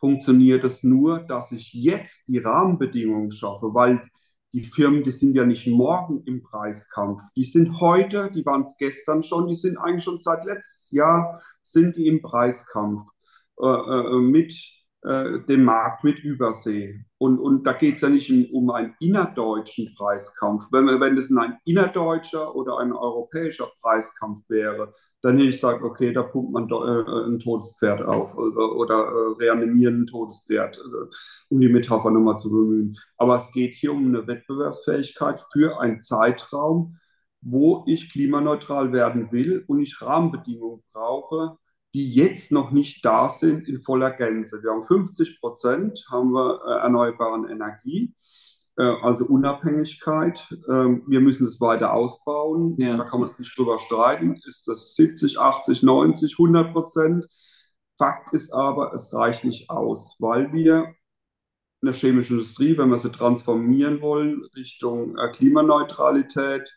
funktioniert 0.01 0.65
es 0.65 0.83
nur, 0.83 1.19
dass 1.19 1.53
ich 1.53 1.73
jetzt 1.73 2.27
die 2.27 2.39
Rahmenbedingungen 2.39 3.31
schaffe, 3.31 3.73
weil 3.73 4.01
die 4.53 4.63
Firmen, 4.63 5.03
die 5.03 5.11
sind 5.11 5.35
ja 5.35 5.45
nicht 5.45 5.67
morgen 5.67 6.23
im 6.25 6.41
Preiskampf. 6.41 7.21
Die 7.35 7.43
sind 7.43 7.79
heute, 7.79 8.31
die 8.31 8.45
waren 8.45 8.63
es 8.63 8.77
gestern 8.77 9.21
schon, 9.21 9.47
die 9.47 9.55
sind 9.55 9.77
eigentlich 9.77 10.03
schon 10.03 10.21
seit 10.21 10.43
letztes 10.45 10.91
Jahr, 10.91 11.41
sind 11.61 11.95
die 11.95 12.07
im 12.07 12.21
Preiskampf 12.21 13.07
äh, 13.61 13.67
äh, 13.67 14.19
mit 14.19 14.53
äh, 15.03 15.39
dem 15.47 15.63
Markt, 15.63 16.03
mit 16.03 16.19
Übersee. 16.19 17.05
Und, 17.17 17.39
und 17.39 17.65
da 17.65 17.73
geht 17.73 17.95
es 17.95 18.01
ja 18.01 18.09
nicht 18.09 18.31
um, 18.53 18.69
einen 18.71 18.95
innerdeutschen 18.99 19.93
Preiskampf. 19.95 20.65
Wenn, 20.71 20.87
wenn 20.87 21.17
es 21.17 21.31
ein 21.31 21.57
innerdeutscher 21.65 22.55
oder 22.55 22.79
ein 22.79 22.91
europäischer 22.91 23.71
Preiskampf 23.81 24.49
wäre, 24.49 24.93
dann 25.21 25.37
hätte 25.37 25.49
ich 25.49 25.55
gesagt, 25.55 25.83
okay, 25.83 26.13
da 26.13 26.23
pumpt 26.23 26.51
man 26.51 26.69
äh, 26.69 27.27
ein 27.27 27.39
totes 27.39 27.75
Pferd 27.77 28.01
auf 28.01 28.37
also, 28.37 28.73
oder 28.73 28.95
äh, 28.95 29.43
reanimieren 29.43 30.03
ein 30.03 30.07
totes 30.07 30.45
also, 30.49 31.09
um 31.49 31.59
die 31.59 31.69
Metapher 31.69 32.09
nochmal 32.09 32.37
zu 32.37 32.49
bemühen. 32.49 32.97
Aber 33.17 33.35
es 33.35 33.51
geht 33.51 33.73
hier 33.75 33.91
um 33.91 34.07
eine 34.07 34.27
Wettbewerbsfähigkeit 34.27 35.45
für 35.51 35.79
einen 35.79 35.99
Zeitraum, 35.99 36.97
wo 37.41 37.83
ich 37.87 38.11
klimaneutral 38.11 38.91
werden 38.91 39.31
will 39.31 39.63
und 39.67 39.79
ich 39.79 40.01
Rahmenbedingungen 40.01 40.83
brauche, 40.91 41.57
die 41.93 42.13
jetzt 42.13 42.51
noch 42.51 42.71
nicht 42.71 43.03
da 43.03 43.29
sind 43.29 43.67
in 43.67 43.81
voller 43.81 44.11
Gänze. 44.11 44.61
Wir 44.61 44.71
haben 44.71 44.85
50 44.85 45.39
Prozent 45.39 46.05
haben 46.11 46.31
wir 46.31 46.61
äh, 46.65 46.81
erneuerbaren 46.83 47.49
Energie. 47.49 48.13
Äh, 48.77 48.83
also 49.01 49.25
Unabhängigkeit. 49.25 50.47
Ähm, 50.69 51.03
wir 51.07 51.19
müssen 51.19 51.47
es 51.47 51.59
weiter 51.59 51.93
ausbauen. 51.93 52.75
Ja. 52.77 52.97
Da 52.97 53.03
kann 53.03 53.21
man 53.21 53.31
nicht 53.37 53.57
drüber 53.57 53.79
streiten. 53.79 54.39
Ist 54.47 54.67
das 54.67 54.95
70, 54.95 55.39
80, 55.39 55.83
90, 55.83 56.33
100 56.39 56.71
Prozent? 56.73 57.27
Fakt 57.97 58.33
ist 58.33 58.53
aber, 58.53 58.93
es 58.93 59.13
reicht 59.13 59.43
nicht 59.43 59.69
aus, 59.69 60.15
weil 60.19 60.53
wir 60.53 60.95
in 61.81 61.87
der 61.87 61.93
chemischen 61.93 62.37
Industrie, 62.37 62.77
wenn 62.77 62.89
wir 62.89 62.99
sie 62.99 63.11
transformieren 63.11 64.01
wollen, 64.01 64.43
Richtung 64.55 65.17
äh, 65.17 65.29
Klimaneutralität, 65.31 66.73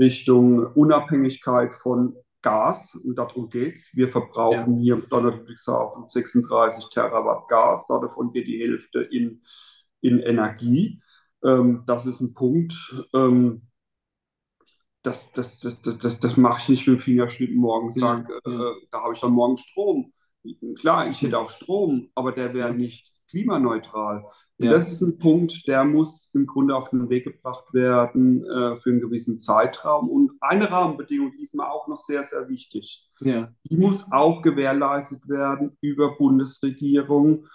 Richtung 0.00 0.66
Unabhängigkeit 0.74 1.74
von 1.74 2.16
Gas, 2.44 2.94
und 2.94 3.16
darum 3.16 3.48
geht 3.48 3.76
es. 3.76 3.96
Wir 3.96 4.08
verbrauchen 4.08 4.76
ja. 4.76 4.82
hier 4.82 4.94
im 4.94 5.02
Standort 5.02 5.38
Ludwigshafen 5.38 6.06
36 6.06 6.90
Terawatt 6.90 7.48
Gas, 7.48 7.86
davon 7.88 8.32
geht 8.32 8.46
die 8.46 8.60
Hälfte 8.60 9.00
in, 9.00 9.42
in 10.02 10.20
Energie. 10.20 11.00
Ähm, 11.42 11.84
das 11.86 12.04
ist 12.04 12.20
ein 12.20 12.34
Punkt, 12.34 12.74
ähm, 13.14 13.62
das, 15.02 15.32
das, 15.32 15.58
das, 15.58 15.80
das, 15.82 15.98
das, 15.98 16.18
das 16.18 16.36
mache 16.36 16.60
ich 16.62 16.68
nicht 16.68 16.86
mit 16.86 16.98
dem 16.98 17.02
Fingerschnitt 17.02 17.54
morgen 17.54 17.92
sagen, 17.92 18.26
ja, 18.28 18.52
ja. 18.52 18.70
Äh, 18.70 18.74
da 18.90 19.02
habe 19.02 19.14
ich 19.14 19.20
dann 19.20 19.32
morgen 19.32 19.58
Strom. 19.58 20.12
Klar, 20.78 21.08
ich 21.08 21.22
hätte 21.22 21.38
auch 21.38 21.50
Strom, 21.50 22.10
aber 22.14 22.32
der 22.32 22.52
wäre 22.52 22.74
nicht 22.74 23.13
klimaneutral. 23.28 24.24
Und 24.58 24.66
ja. 24.66 24.72
das 24.72 24.90
ist 24.92 25.00
ein 25.00 25.18
Punkt, 25.18 25.66
der 25.66 25.84
muss 25.84 26.30
im 26.34 26.46
Grunde 26.46 26.76
auf 26.76 26.90
den 26.90 27.08
Weg 27.08 27.24
gebracht 27.24 27.72
werden 27.72 28.44
äh, 28.44 28.76
für 28.76 28.90
einen 28.90 29.00
gewissen 29.00 29.40
Zeitraum. 29.40 30.08
Und 30.08 30.32
eine 30.40 30.70
Rahmenbedingung, 30.70 31.32
die 31.36 31.42
ist 31.42 31.54
mir 31.54 31.70
auch 31.70 31.88
noch 31.88 31.98
sehr, 31.98 32.24
sehr 32.24 32.48
wichtig. 32.48 33.04
Ja. 33.20 33.52
Die 33.64 33.76
muss 33.76 34.06
auch 34.10 34.42
gewährleistet 34.42 35.28
werden 35.28 35.76
über 35.80 36.16
Bundesregierung. 36.16 37.46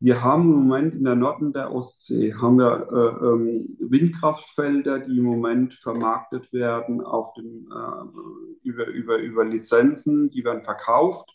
Wir 0.00 0.24
haben 0.24 0.42
im 0.42 0.64
Moment 0.64 0.96
in 0.96 1.04
der 1.04 1.14
Norden 1.14 1.52
der 1.52 1.72
Ostsee 1.72 2.34
haben 2.34 2.58
wir 2.58 2.88
äh, 2.90 3.24
ähm, 3.24 3.76
Windkraftfelder, 3.78 4.98
die 4.98 5.18
im 5.18 5.24
Moment 5.24 5.74
vermarktet 5.74 6.52
werden 6.52 7.00
auf 7.00 7.32
dem, 7.34 7.68
äh, 7.70 8.68
über, 8.68 8.86
über, 8.86 9.18
über 9.18 9.44
Lizenzen, 9.44 10.28
die 10.28 10.44
werden 10.44 10.64
verkauft. 10.64 11.30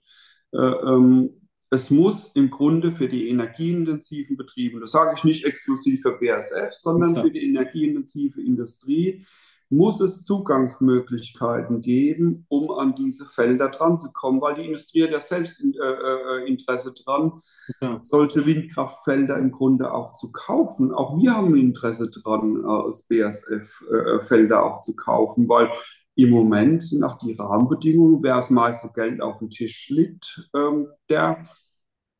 Äh, 0.51 0.57
ähm, 0.57 1.46
es 1.69 1.89
muss 1.89 2.31
im 2.33 2.49
Grunde 2.49 2.91
für 2.91 3.07
die 3.07 3.29
energieintensiven 3.29 4.37
Betriebe, 4.37 4.79
das 4.79 4.91
sage 4.91 5.13
ich 5.15 5.23
nicht 5.23 5.45
exklusiv 5.45 6.01
für 6.01 6.17
BASF, 6.17 6.71
sondern 6.71 7.15
ja. 7.15 7.23
für 7.23 7.31
die 7.31 7.45
energieintensive 7.45 8.41
Industrie, 8.41 9.25
muss 9.69 9.99
es 9.99 10.23
Zugangsmöglichkeiten 10.23 11.81
geben, 11.81 12.45
um 12.47 12.71
an 12.71 12.95
diese 12.95 13.25
Felder 13.25 13.69
dran 13.69 13.99
zu 13.99 14.13
kommen, 14.13 14.39
weil 14.39 14.55
die 14.55 14.65
Industrie 14.65 15.03
hat 15.03 15.11
ja 15.11 15.19
selbst 15.19 15.61
äh, 15.61 15.77
äh, 15.77 16.47
Interesse 16.47 16.93
dran, 16.93 17.41
ja. 17.81 17.99
solche 18.05 18.45
Windkraftfelder 18.45 19.37
im 19.37 19.51
Grunde 19.51 19.91
auch 19.91 20.13
zu 20.13 20.31
kaufen. 20.31 20.93
Auch 20.93 21.17
wir 21.17 21.35
haben 21.35 21.57
Interesse 21.57 22.09
dran, 22.09 22.63
äh, 22.63 22.65
als 22.65 23.07
BASF 23.07 23.83
äh, 23.91 24.19
Felder 24.21 24.63
auch 24.63 24.79
zu 24.79 24.95
kaufen, 24.95 25.49
weil 25.49 25.69
im 26.17 26.31
Moment 26.31 26.83
sind 26.83 27.03
auch 27.03 27.19
die 27.19 27.33
Rahmenbedingungen, 27.33 28.23
wer 28.23 28.37
das 28.37 28.49
meiste 28.49 28.89
Geld 28.93 29.21
auf 29.21 29.37
dem 29.37 29.51
Tisch 29.51 29.89
liegt, 29.89 30.49
ähm, 30.55 30.87
der 31.09 31.47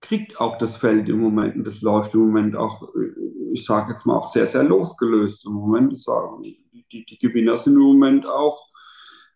kriegt 0.01 0.39
auch 0.39 0.59
das 0.59 0.77
Feld 0.77 1.09
im 1.09 1.19
Moment 1.19 1.55
und 1.55 1.65
das 1.65 1.81
läuft 1.81 2.13
im 2.13 2.19
Moment 2.21 2.55
auch, 2.55 2.83
äh, 2.95 3.53
ich 3.53 3.65
sage 3.65 3.91
jetzt 3.91 4.05
mal, 4.05 4.15
auch 4.15 4.31
sehr, 4.31 4.45
sehr 4.45 4.63
losgelöst 4.63 5.47
im 5.47 5.53
Moment. 5.53 5.99
Sagen, 5.99 6.43
die, 6.43 7.05
die 7.05 7.17
Gewinner 7.17 7.57
sind 7.57 7.73
im 7.73 7.81
Moment 7.81 8.27
auch 8.27 8.67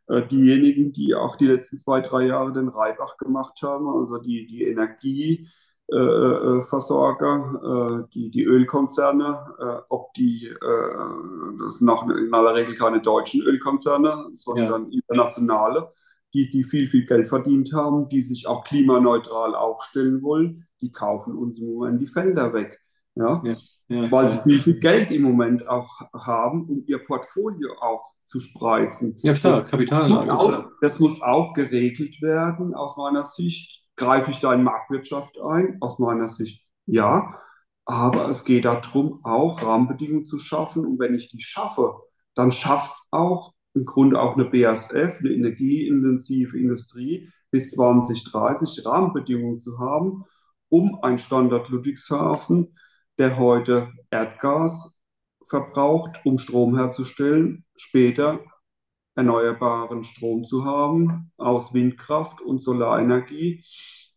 äh, 0.07 0.27
diejenigen, 0.27 0.93
die 0.93 1.15
auch 1.15 1.37
die 1.37 1.47
letzten 1.47 1.77
zwei, 1.77 2.01
drei 2.01 2.27
Jahre 2.27 2.53
den 2.53 2.69
Reibach 2.69 3.17
gemacht 3.17 3.63
haben, 3.63 3.87
also 3.87 4.19
die, 4.19 4.45
die 4.45 4.63
Energieversorger, 4.63 5.49
äh, 5.91 6.61
äh, 6.61 8.03
die, 8.13 8.31
die 8.31 8.43
Ölkonzerne, 8.43 9.45
äh, 9.59 9.81
ob 9.89 10.13
die, 10.13 10.47
äh, 10.47 11.65
das 11.65 11.79
sind 11.79 11.89
auch 11.89 12.07
in 12.07 12.33
aller 12.33 12.55
Regel 12.55 12.75
keine 12.75 13.01
deutschen 13.01 13.41
Ölkonzerne, 13.41 14.29
sondern 14.35 14.89
ja. 14.91 14.99
internationale, 14.99 15.91
die, 16.33 16.49
die 16.49 16.63
viel, 16.63 16.87
viel 16.87 17.05
Geld 17.05 17.27
verdient 17.27 17.73
haben, 17.73 18.07
die 18.07 18.23
sich 18.23 18.47
auch 18.47 18.63
klimaneutral 18.63 19.53
aufstellen 19.53 20.21
wollen, 20.21 20.65
die 20.79 20.91
kaufen 20.91 21.35
uns 21.35 21.59
im 21.59 21.73
Moment 21.73 22.01
die 22.01 22.07
Felder 22.07 22.53
weg. 22.53 22.79
Ja? 23.15 23.43
ja, 23.43 23.55
ja 23.89 24.11
weil 24.11 24.29
sie 24.29 24.37
viel, 24.37 24.61
viel 24.61 24.79
Geld 24.79 25.11
im 25.11 25.23
Moment 25.23 25.67
auch 25.67 25.89
haben, 26.13 26.69
um 26.69 26.83
ihr 26.87 26.99
Portfolio 26.99 27.73
auch 27.81 28.03
zu 28.23 28.39
spreizen. 28.39 29.17
Ja, 29.21 29.33
klar, 29.33 29.65
Kapitalanlage. 29.65 30.27
Das, 30.27 30.39
auch, 30.39 30.65
das 30.79 30.99
muss 30.99 31.21
auch 31.21 31.53
geregelt 31.53 32.21
werden, 32.21 32.73
aus 32.73 32.95
meiner 32.95 33.25
Sicht. 33.25 33.81
Greife 33.95 34.31
ich 34.31 34.39
da 34.39 34.53
in 34.53 34.63
Marktwirtschaft 34.63 35.39
ein? 35.39 35.77
Aus 35.81 35.99
meiner 35.99 36.29
Sicht 36.29 36.65
ja. 36.85 37.39
Aber 37.85 38.29
es 38.29 38.43
geht 38.43 38.65
darum, 38.65 39.19
auch 39.23 39.61
Rahmenbedingungen 39.61 40.23
zu 40.23 40.37
schaffen. 40.37 40.85
Und 40.85 40.99
wenn 40.99 41.15
ich 41.15 41.29
die 41.29 41.41
schaffe, 41.41 41.95
dann 42.35 42.51
schafft 42.51 42.91
es 42.91 43.07
auch 43.11 43.53
im 43.73 43.85
Grunde 43.85 44.19
auch 44.19 44.35
eine 44.35 44.45
BASF, 44.45 45.19
eine 45.19 45.29
energieintensive 45.29 46.57
Industrie, 46.59 47.29
bis 47.51 47.71
2030 47.71 48.85
Rahmenbedingungen 48.85 49.59
zu 49.59 49.79
haben, 49.79 50.25
um 50.69 51.01
ein 51.03 51.19
Standort 51.19 51.69
Ludwigshafen 51.69 52.75
der 53.17 53.37
heute 53.37 53.91
Erdgas 54.09 54.91
verbraucht, 55.47 56.21
um 56.25 56.37
Strom 56.37 56.75
herzustellen, 56.75 57.65
später 57.75 58.39
erneuerbaren 59.15 60.03
Strom 60.03 60.45
zu 60.45 60.65
haben 60.65 61.31
aus 61.37 61.73
Windkraft 61.73 62.41
und 62.41 62.61
Solarenergie, 62.61 63.63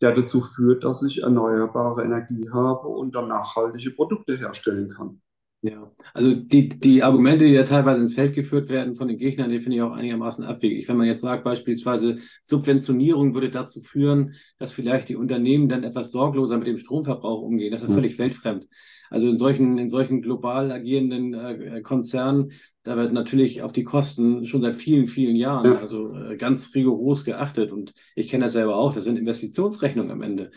der 0.01 0.15
dazu 0.15 0.41
führt, 0.41 0.85
dass 0.85 1.03
ich 1.03 1.23
erneuerbare 1.23 2.05
Energie 2.05 2.49
habe 2.53 2.89
und 2.89 3.15
dann 3.15 3.29
nachhaltige 3.29 3.91
Produkte 3.91 4.37
herstellen 4.37 4.89
kann. 4.89 5.21
Ja, 5.67 5.91
also 6.13 6.35
die, 6.35 6.69
die 6.69 7.03
Argumente, 7.03 7.47
die 7.47 7.53
ja 7.53 7.63
teilweise 7.63 8.03
ins 8.03 8.13
Feld 8.13 8.35
geführt 8.35 8.69
werden 8.69 8.97
von 8.97 9.09
den 9.09 9.17
Gegnern, 9.17 9.51
die 9.51 9.61
finde 9.61 9.79
ich 9.79 9.83
auch 9.83 9.93
einigermaßen 9.93 10.45
abwegig. 10.45 10.87
Wenn 10.91 10.99
man 10.99 11.07
jetzt 11.07 11.23
sagt, 11.23 11.43
beispielsweise 11.43 12.19
Subventionierung 12.43 13.33
würde 13.33 13.49
dazu 13.49 13.81
führen, 13.81 14.35
dass 14.59 14.73
vielleicht 14.73 15.09
die 15.09 15.17
Unternehmen 15.17 15.71
dann 15.71 15.83
etwas 15.83 16.11
sorgloser 16.11 16.59
mit 16.59 16.67
dem 16.67 16.77
Stromverbrauch 16.77 17.41
umgehen, 17.41 17.73
das 17.73 17.81
ist 17.81 17.89
ja 17.89 17.95
völlig 17.95 18.19
weltfremd. 18.19 18.69
Also 19.09 19.31
in 19.31 19.39
solchen, 19.39 19.79
in 19.79 19.89
solchen 19.89 20.21
global 20.21 20.71
agierenden 20.71 21.33
äh, 21.33 21.81
Konzernen, 21.81 22.53
da 22.83 22.99
wird 22.99 23.15
natürlich 23.15 23.63
auf 23.63 23.73
die 23.73 23.85
Kosten 23.85 24.45
schon 24.45 24.61
seit 24.61 24.77
vielen, 24.77 25.07
vielen 25.07 25.35
Jahren 25.35 25.73
ja. 25.73 25.79
also 25.79 26.15
äh, 26.15 26.37
ganz 26.37 26.75
rigoros 26.75 27.25
geachtet. 27.25 27.73
Und 27.73 27.95
ich 28.17 28.29
kenne 28.29 28.45
das 28.45 28.53
selber 28.53 28.77
auch, 28.77 28.93
das 28.93 29.05
sind 29.05 29.19
Investitionsrechnungen 29.19 30.11
am 30.11 30.21
Ende. 30.21 30.51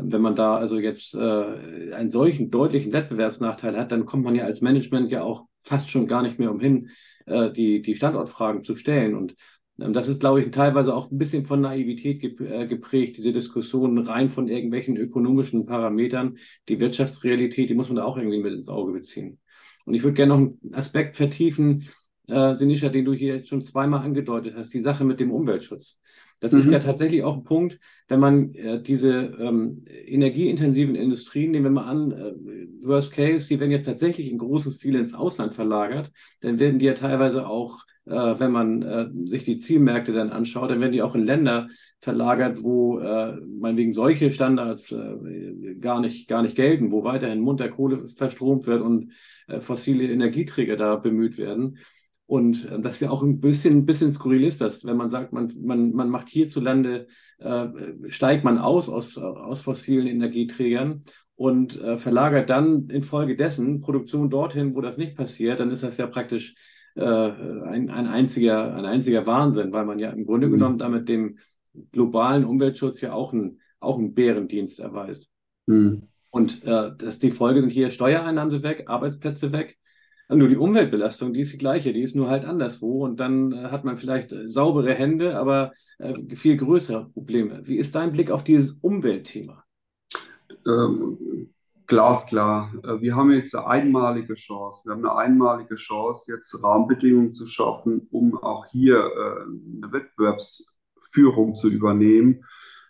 Wenn 0.00 0.22
man 0.22 0.36
da 0.36 0.56
also 0.56 0.78
jetzt 0.78 1.14
äh, 1.14 1.92
einen 1.92 2.10
solchen 2.10 2.50
deutlichen 2.50 2.92
Wettbewerbsnachteil 2.92 3.76
hat, 3.76 3.92
dann 3.92 4.06
kommt 4.06 4.24
man 4.24 4.34
ja 4.34 4.44
als 4.44 4.60
Management 4.60 5.10
ja 5.10 5.22
auch 5.22 5.46
fast 5.62 5.90
schon 5.90 6.06
gar 6.06 6.22
nicht 6.22 6.38
mehr 6.38 6.50
umhin, 6.50 6.90
äh, 7.26 7.50
die, 7.52 7.82
die 7.82 7.94
Standortfragen 7.94 8.64
zu 8.64 8.76
stellen. 8.76 9.14
Und 9.14 9.34
ähm, 9.80 9.92
das 9.92 10.08
ist, 10.08 10.20
glaube 10.20 10.42
ich, 10.42 10.50
teilweise 10.50 10.94
auch 10.94 11.10
ein 11.10 11.18
bisschen 11.18 11.46
von 11.46 11.60
Naivität 11.60 12.22
äh, 12.40 12.66
geprägt, 12.66 13.16
diese 13.16 13.32
Diskussionen 13.32 13.98
rein 13.98 14.28
von 14.28 14.48
irgendwelchen 14.48 14.96
ökonomischen 14.96 15.66
Parametern. 15.66 16.38
Die 16.68 16.80
Wirtschaftsrealität, 16.80 17.70
die 17.70 17.74
muss 17.74 17.88
man 17.88 17.96
da 17.96 18.04
auch 18.04 18.16
irgendwie 18.16 18.42
mit 18.42 18.54
ins 18.54 18.68
Auge 18.68 18.92
beziehen. 18.92 19.38
Und 19.84 19.94
ich 19.94 20.02
würde 20.02 20.14
gerne 20.14 20.34
noch 20.34 20.38
einen 20.38 20.74
Aspekt 20.74 21.16
vertiefen, 21.16 21.88
äh, 22.28 22.54
Sinisha, 22.54 22.88
den 22.88 23.04
du 23.04 23.12
hier 23.12 23.36
jetzt 23.36 23.48
schon 23.48 23.64
zweimal 23.64 24.04
angedeutet 24.04 24.54
hast, 24.56 24.74
die 24.74 24.80
Sache 24.80 25.04
mit 25.04 25.20
dem 25.20 25.30
Umweltschutz. 25.30 26.00
Das 26.40 26.52
mhm. 26.52 26.60
ist 26.60 26.70
ja 26.70 26.78
tatsächlich 26.78 27.22
auch 27.22 27.36
ein 27.36 27.44
Punkt, 27.44 27.78
wenn 28.08 28.20
man 28.20 28.54
äh, 28.54 28.82
diese 28.82 29.36
ähm, 29.40 29.84
energieintensiven 30.06 30.94
Industrien, 30.94 31.50
nehmen 31.50 31.66
wir 31.66 31.70
mal 31.70 31.90
an, 31.90 32.12
äh, 32.12 32.86
Worst 32.86 33.12
Case, 33.12 33.48
die 33.48 33.58
werden 33.58 33.70
jetzt 33.70 33.86
tatsächlich 33.86 34.30
in 34.30 34.38
großen 34.38 34.72
Stil 34.72 34.94
ins 34.94 35.14
Ausland 35.14 35.54
verlagert, 35.54 36.12
dann 36.40 36.58
werden 36.58 36.78
die 36.78 36.86
ja 36.86 36.94
teilweise 36.94 37.46
auch 37.46 37.84
äh, 38.08 38.40
wenn 38.40 38.52
man 38.52 38.82
äh, 38.82 39.08
sich 39.28 39.44
die 39.44 39.58
Zielmärkte 39.58 40.12
dann 40.12 40.30
anschaut, 40.30 40.70
dann 40.70 40.80
werden 40.80 40.92
die 40.92 41.02
auch 41.02 41.14
in 41.14 41.26
Länder 41.26 41.68
verlagert, 42.00 42.62
wo 42.62 42.98
äh, 42.98 43.36
meinetwegen 43.36 43.92
solche 43.92 44.32
Standards 44.32 44.92
äh, 44.92 45.74
gar, 45.80 46.00
nicht, 46.00 46.28
gar 46.28 46.42
nicht 46.42 46.56
gelten, 46.56 46.90
wo 46.90 47.04
weiterhin 47.04 47.40
munter 47.40 47.68
Kohle 47.68 48.08
verstromt 48.08 48.66
wird 48.66 48.80
und 48.80 49.12
äh, 49.46 49.60
fossile 49.60 50.10
Energieträger 50.10 50.76
da 50.76 50.96
bemüht 50.96 51.36
werden. 51.38 51.78
Und 52.28 52.70
äh, 52.70 52.78
das 52.78 52.96
ist 52.96 53.00
ja 53.00 53.10
auch 53.10 53.22
ein 53.22 53.40
bisschen, 53.40 53.78
ein 53.78 53.86
bisschen 53.86 54.12
skurril 54.12 54.44
ist 54.44 54.60
das, 54.60 54.84
wenn 54.84 54.98
man 54.98 55.08
sagt, 55.08 55.32
man, 55.32 55.50
man, 55.60 55.92
man 55.92 56.10
macht 56.10 56.28
hierzulande, 56.28 57.06
äh, 57.38 57.66
steigt 58.08 58.44
man 58.44 58.58
aus, 58.58 58.90
aus 58.90 59.16
aus 59.16 59.62
fossilen 59.62 60.06
Energieträgern 60.06 61.00
und 61.36 61.80
äh, 61.80 61.96
verlagert 61.96 62.50
dann 62.50 62.90
infolgedessen 62.90 63.80
Produktion 63.80 64.28
dorthin, 64.28 64.74
wo 64.74 64.82
das 64.82 64.98
nicht 64.98 65.16
passiert, 65.16 65.58
dann 65.58 65.70
ist 65.70 65.82
das 65.82 65.96
ja 65.96 66.06
praktisch 66.06 66.54
äh, 66.96 67.02
ein, 67.02 67.88
ein, 67.88 68.06
einziger, 68.06 68.74
ein 68.74 68.84
einziger 68.84 69.26
Wahnsinn, 69.26 69.72
weil 69.72 69.86
man 69.86 69.98
ja 69.98 70.10
im 70.10 70.26
Grunde 70.26 70.48
mhm. 70.48 70.52
genommen 70.52 70.78
damit 70.78 71.08
dem 71.08 71.38
globalen 71.92 72.44
Umweltschutz 72.44 73.00
ja 73.00 73.14
auch, 73.14 73.32
ein, 73.32 73.60
auch 73.80 73.98
einen 73.98 74.12
Bärendienst 74.12 74.80
erweist. 74.80 75.30
Mhm. 75.64 76.08
Und 76.28 76.62
äh, 76.64 76.90
das, 76.98 77.18
die 77.18 77.30
Folge 77.30 77.62
sind 77.62 77.70
hier 77.70 77.88
Steuereinnahmen 77.88 78.62
weg, 78.62 78.84
Arbeitsplätze 78.86 79.50
weg. 79.50 79.78
Nur 80.30 80.48
die 80.48 80.58
Umweltbelastung, 80.58 81.32
die 81.32 81.40
ist 81.40 81.54
die 81.54 81.58
gleiche, 81.58 81.94
die 81.94 82.02
ist 82.02 82.14
nur 82.14 82.28
halt 82.28 82.44
anderswo. 82.44 83.04
Und 83.04 83.18
dann 83.18 83.52
äh, 83.52 83.68
hat 83.70 83.84
man 83.84 83.96
vielleicht 83.96 84.32
äh, 84.32 84.50
saubere 84.50 84.92
Hände, 84.92 85.38
aber 85.38 85.72
äh, 85.98 86.14
viel 86.36 86.58
größere 86.58 87.08
Probleme. 87.08 87.62
Wie 87.64 87.78
ist 87.78 87.94
dein 87.94 88.12
Blick 88.12 88.30
auf 88.30 88.44
dieses 88.44 88.72
Umweltthema? 88.72 89.64
Ähm, 90.66 91.48
glasklar. 91.86 92.70
Wir 93.00 93.16
haben 93.16 93.32
jetzt 93.32 93.56
eine 93.56 93.66
einmalige 93.66 94.34
Chance. 94.34 94.82
Wir 94.84 94.92
haben 94.92 95.06
eine 95.06 95.16
einmalige 95.16 95.76
Chance, 95.76 96.30
jetzt 96.30 96.62
Rahmenbedingungen 96.62 97.32
zu 97.32 97.46
schaffen, 97.46 98.06
um 98.10 98.36
auch 98.36 98.66
hier 98.66 98.98
eine 98.98 99.90
Wettbewerbsführung 99.90 101.54
zu 101.54 101.70
übernehmen 101.70 102.44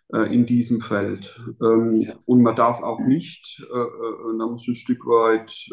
in 0.09 0.47
diesem 0.47 0.81
Feld. 0.81 1.41
Ähm. 1.63 2.13
Und 2.27 2.43
man 2.43 2.57
darf 2.57 2.83
auch 2.83 2.99
nicht, 2.99 3.65
da 3.71 4.47
muss 4.49 4.67
ein 4.67 4.75
Stück 4.75 5.07
weit 5.07 5.69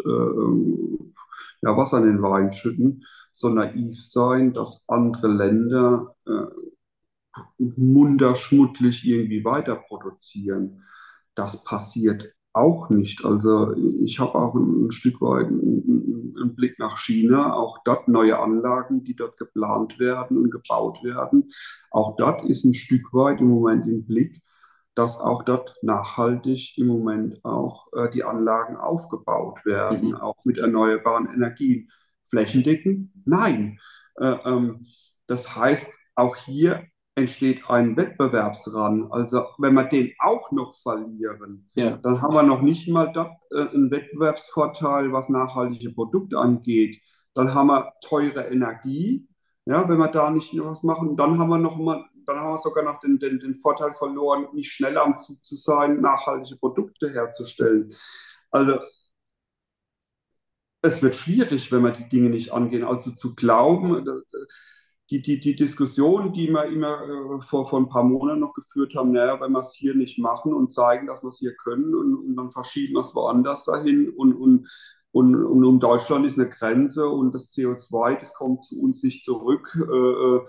ja, 1.65 1.75
Wasser 1.75 1.97
in 1.97 2.05
den 2.05 2.21
Wein 2.21 2.51
schütten, 2.51 3.03
so 3.31 3.49
naiv 3.49 3.99
sein, 3.99 4.53
dass 4.53 4.83
andere 4.87 5.27
Länder 5.27 6.15
munterschmuddlich 7.57 9.05
irgendwie 9.05 9.43
weiter 9.43 9.75
produzieren. 9.75 10.83
Das 11.33 11.63
passiert 11.63 12.33
auch 12.53 12.89
nicht. 12.89 13.25
Also 13.25 13.73
ich 13.75 14.19
habe 14.19 14.35
auch 14.35 14.55
ein, 14.55 14.85
ein 14.85 14.91
Stück 14.91 15.19
weit 15.21 15.47
einen, 15.47 16.33
einen, 16.39 16.55
Blick 16.55 16.79
nach 16.79 16.97
China, 16.97 17.53
auch 17.53 17.79
dort 17.83 18.07
neue 18.07 18.39
Anlagen, 18.39 19.03
die 19.03 19.15
dort 19.15 19.37
geplant 19.37 19.99
werden 19.99 20.37
und 20.37 20.51
gebaut 20.51 21.03
werden. 21.03 21.51
Auch 21.91 22.15
dort 22.15 22.45
ist 22.45 22.63
ein 22.63 22.73
Stück 22.73 23.13
weit 23.13 23.41
im 23.41 23.49
Moment 23.49 23.87
im 23.87 24.05
Blick, 24.05 24.41
dass 24.95 25.19
auch 25.19 25.43
dort 25.43 25.75
nachhaltig 25.81 26.77
im 26.77 26.87
Moment 26.87 27.43
auch 27.43 27.87
äh, 27.93 28.09
die 28.11 28.23
Anlagen 28.23 28.77
aufgebaut 28.77 29.65
werden, 29.65 30.09
mhm. 30.09 30.15
auch 30.15 30.37
mit 30.45 30.57
erneuerbaren 30.57 31.33
Energien. 31.33 31.89
Flächendeckend? 32.29 33.11
Nein. 33.25 33.79
Äh, 34.19 34.35
ähm, 34.45 34.85
das 35.27 35.55
heißt, 35.55 35.91
auch 36.15 36.35
hier 36.35 36.85
entsteht 37.15 37.69
ein 37.69 37.95
Wettbewerbsrang. 37.95 39.11
Also 39.11 39.43
wenn 39.57 39.73
wir 39.73 39.85
den 39.85 40.11
auch 40.19 40.51
noch 40.51 40.75
verlieren, 40.75 41.69
ja. 41.75 41.97
dann 41.97 42.21
haben 42.21 42.33
wir 42.33 42.43
noch 42.43 42.61
nicht 42.61 42.87
mal 42.89 43.11
dort 43.13 43.31
äh, 43.51 43.69
einen 43.69 43.89
Wettbewerbsvorteil, 43.89 45.11
was 45.13 45.29
nachhaltige 45.29 45.91
Produkte 45.91 46.37
angeht. 46.37 47.01
Dann 47.33 47.53
haben 47.53 47.67
wir 47.67 47.93
teure 48.01 48.47
Energie, 48.47 49.27
ja, 49.65 49.87
wenn 49.87 49.97
wir 49.97 50.09
da 50.09 50.29
nicht 50.29 50.53
noch 50.53 50.71
was 50.71 50.83
machen. 50.83 51.15
Dann 51.15 51.37
haben 51.37 51.49
wir 51.49 51.57
noch 51.57 51.77
mal, 51.77 52.05
dann 52.27 52.37
haben 52.37 52.53
wir 52.53 52.57
sogar 52.57 52.83
noch 52.83 52.99
den, 52.99 53.19
den, 53.19 53.39
den 53.39 53.55
Vorteil 53.55 53.93
verloren, 53.93 54.47
nicht 54.53 54.71
schneller 54.71 55.03
am 55.03 55.17
Zug 55.17 55.43
zu 55.43 55.55
sein, 55.55 56.01
nachhaltige 56.01 56.57
Produkte 56.57 57.11
herzustellen. 57.11 57.93
Also 58.51 58.79
es 60.81 61.01
wird 61.01 61.15
schwierig, 61.15 61.71
wenn 61.71 61.83
wir 61.83 61.91
die 61.91 62.09
Dinge 62.09 62.29
nicht 62.29 62.51
angehen. 62.51 62.83
Also 62.83 63.11
zu 63.11 63.35
glauben, 63.35 64.05
die, 65.09 65.21
die, 65.21 65.39
die 65.39 65.55
Diskussion, 65.55 66.33
die 66.33 66.49
wir 66.49 66.65
immer 66.65 67.03
äh, 67.03 67.41
vor, 67.41 67.69
vor 67.69 67.79
ein 67.79 67.89
paar 67.89 68.03
Monaten 68.03 68.39
noch 68.39 68.53
geführt 68.53 68.95
haben, 68.95 69.11
naja, 69.11 69.39
wenn 69.39 69.51
wir 69.51 69.59
es 69.59 69.73
hier 69.73 69.95
nicht 69.95 70.17
machen 70.17 70.53
und 70.53 70.73
zeigen, 70.73 71.07
dass 71.07 71.23
wir 71.23 71.29
es 71.29 71.37
hier 71.39 71.55
können 71.55 71.93
und, 71.93 72.15
und 72.15 72.35
dann 72.35 72.51
verschieben 72.51 72.93
wir 72.95 73.01
es 73.01 73.13
woanders 73.13 73.65
dahin 73.65 74.09
und, 74.09 74.33
und, 74.33 74.67
und, 75.11 75.35
und 75.35 75.63
um 75.63 75.79
Deutschland 75.79 76.25
ist 76.25 76.39
eine 76.39 76.49
Grenze 76.49 77.07
und 77.07 77.33
das 77.35 77.51
CO2, 77.51 78.19
das 78.19 78.33
kommt 78.33 78.65
zu 78.65 78.81
uns 78.81 79.03
nicht 79.03 79.23
zurück. 79.23 79.77
Äh, 79.79 79.81
äh, 79.81 80.41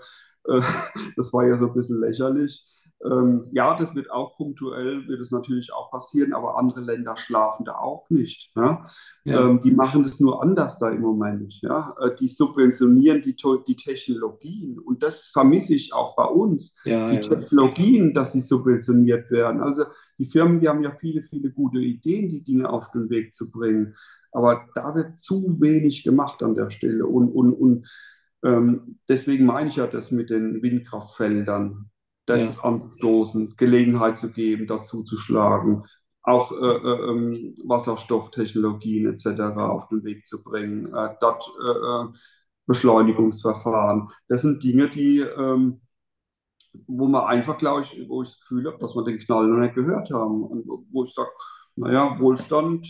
das 1.15 1.33
war 1.33 1.45
ja 1.45 1.57
so 1.57 1.67
ein 1.67 1.73
bisschen 1.73 1.99
lächerlich. 1.99 2.63
Ähm, 3.05 3.47
ja, 3.51 3.77
das 3.77 3.93
wird 3.93 4.09
auch 4.09 4.37
punktuell, 4.37 5.07
wird 5.07 5.21
es 5.21 5.29
natürlich 5.29 5.71
auch 5.71 5.91
passieren, 5.91 6.33
aber 6.33 6.57
andere 6.57 6.81
Länder 6.81 7.15
schlafen 7.15 7.63
da 7.63 7.75
auch 7.75 8.09
nicht. 8.09 8.51
Ja? 8.55 8.87
ja. 9.23 9.45
Ähm, 9.47 9.61
die 9.61 9.71
machen 9.71 10.03
das 10.03 10.19
nur 10.19 10.41
anders 10.41 10.79
da 10.79 10.89
im 10.89 11.01
Moment. 11.01 11.59
Ja? 11.61 11.95
Äh, 12.01 12.15
die 12.19 12.27
subventionieren 12.27 13.21
die, 13.21 13.35
die 13.67 13.75
Technologien 13.75 14.79
und 14.79 15.03
das 15.03 15.27
vermisse 15.27 15.75
ich 15.75 15.93
auch 15.93 16.15
bei 16.15 16.25
uns. 16.25 16.75
Die 16.83 17.19
Technologien, 17.19 18.13
dass 18.15 18.33
sie 18.33 18.41
subventioniert 18.41 19.29
werden. 19.29 19.61
Also 19.61 19.83
die 20.17 20.25
Firmen, 20.25 20.59
die 20.59 20.67
haben 20.67 20.81
ja 20.81 20.95
viele, 20.99 21.21
viele 21.21 21.51
gute 21.51 21.79
Ideen, 21.79 22.29
die 22.29 22.43
Dinge 22.43 22.69
auf 22.69 22.89
den 22.91 23.09
Weg 23.11 23.35
zu 23.35 23.51
bringen. 23.51 23.93
Aber 24.31 24.67
da 24.73 24.95
wird 24.95 25.19
zu 25.19 25.61
wenig 25.61 26.03
gemacht 26.03 26.41
an 26.41 26.55
der 26.55 26.69
Stelle. 26.69 27.05
Und, 27.05 27.29
und, 27.29 27.53
und 27.53 27.87
ähm, 28.43 28.99
deswegen 29.09 29.45
meine 29.45 29.69
ich 29.69 29.77
ja 29.77 29.87
das 29.87 30.11
mit 30.11 30.29
den 30.29 30.61
Windkraftfeldern 30.61 31.89
das 32.25 32.55
ja. 32.57 32.63
anzustoßen, 32.63 33.55
Gelegenheit 33.55 34.17
zu 34.17 34.31
geben, 34.31 34.67
dazu 34.67 35.03
zu 35.03 35.17
schlagen, 35.17 35.85
auch 36.21 36.51
äh, 36.51 36.55
äh, 36.55 37.09
ähm, 37.09 37.55
Wasserstofftechnologien 37.63 39.07
etc. 39.07 39.41
auf 39.57 39.87
den 39.87 40.03
Weg 40.03 40.27
zu 40.27 40.43
bringen, 40.43 40.93
äh, 40.93 41.15
dort 41.21 41.49
äh, 41.65 41.71
äh, 41.71 42.05
Beschleunigungsverfahren. 42.65 44.09
Das 44.27 44.41
sind 44.41 44.61
Dinge, 44.61 44.89
die, 44.89 45.19
ähm, 45.19 45.79
wo 46.85 47.07
man 47.07 47.23
einfach, 47.23 47.57
glaube 47.57 47.83
ich, 47.83 48.07
wo 48.09 48.23
ich 48.23 48.29
das 48.29 48.39
Gefühl 48.41 48.67
habe, 48.67 48.77
dass 48.79 48.93
wir 48.93 49.05
den 49.05 49.19
Knall 49.19 49.47
noch 49.47 49.59
nicht 49.59 49.75
gehört 49.75 50.11
haben 50.11 50.43
und 50.43 50.67
wo 50.91 51.05
ich 51.05 51.13
sage, 51.13 51.29
naja, 51.77 52.17
Wohlstand, 52.19 52.87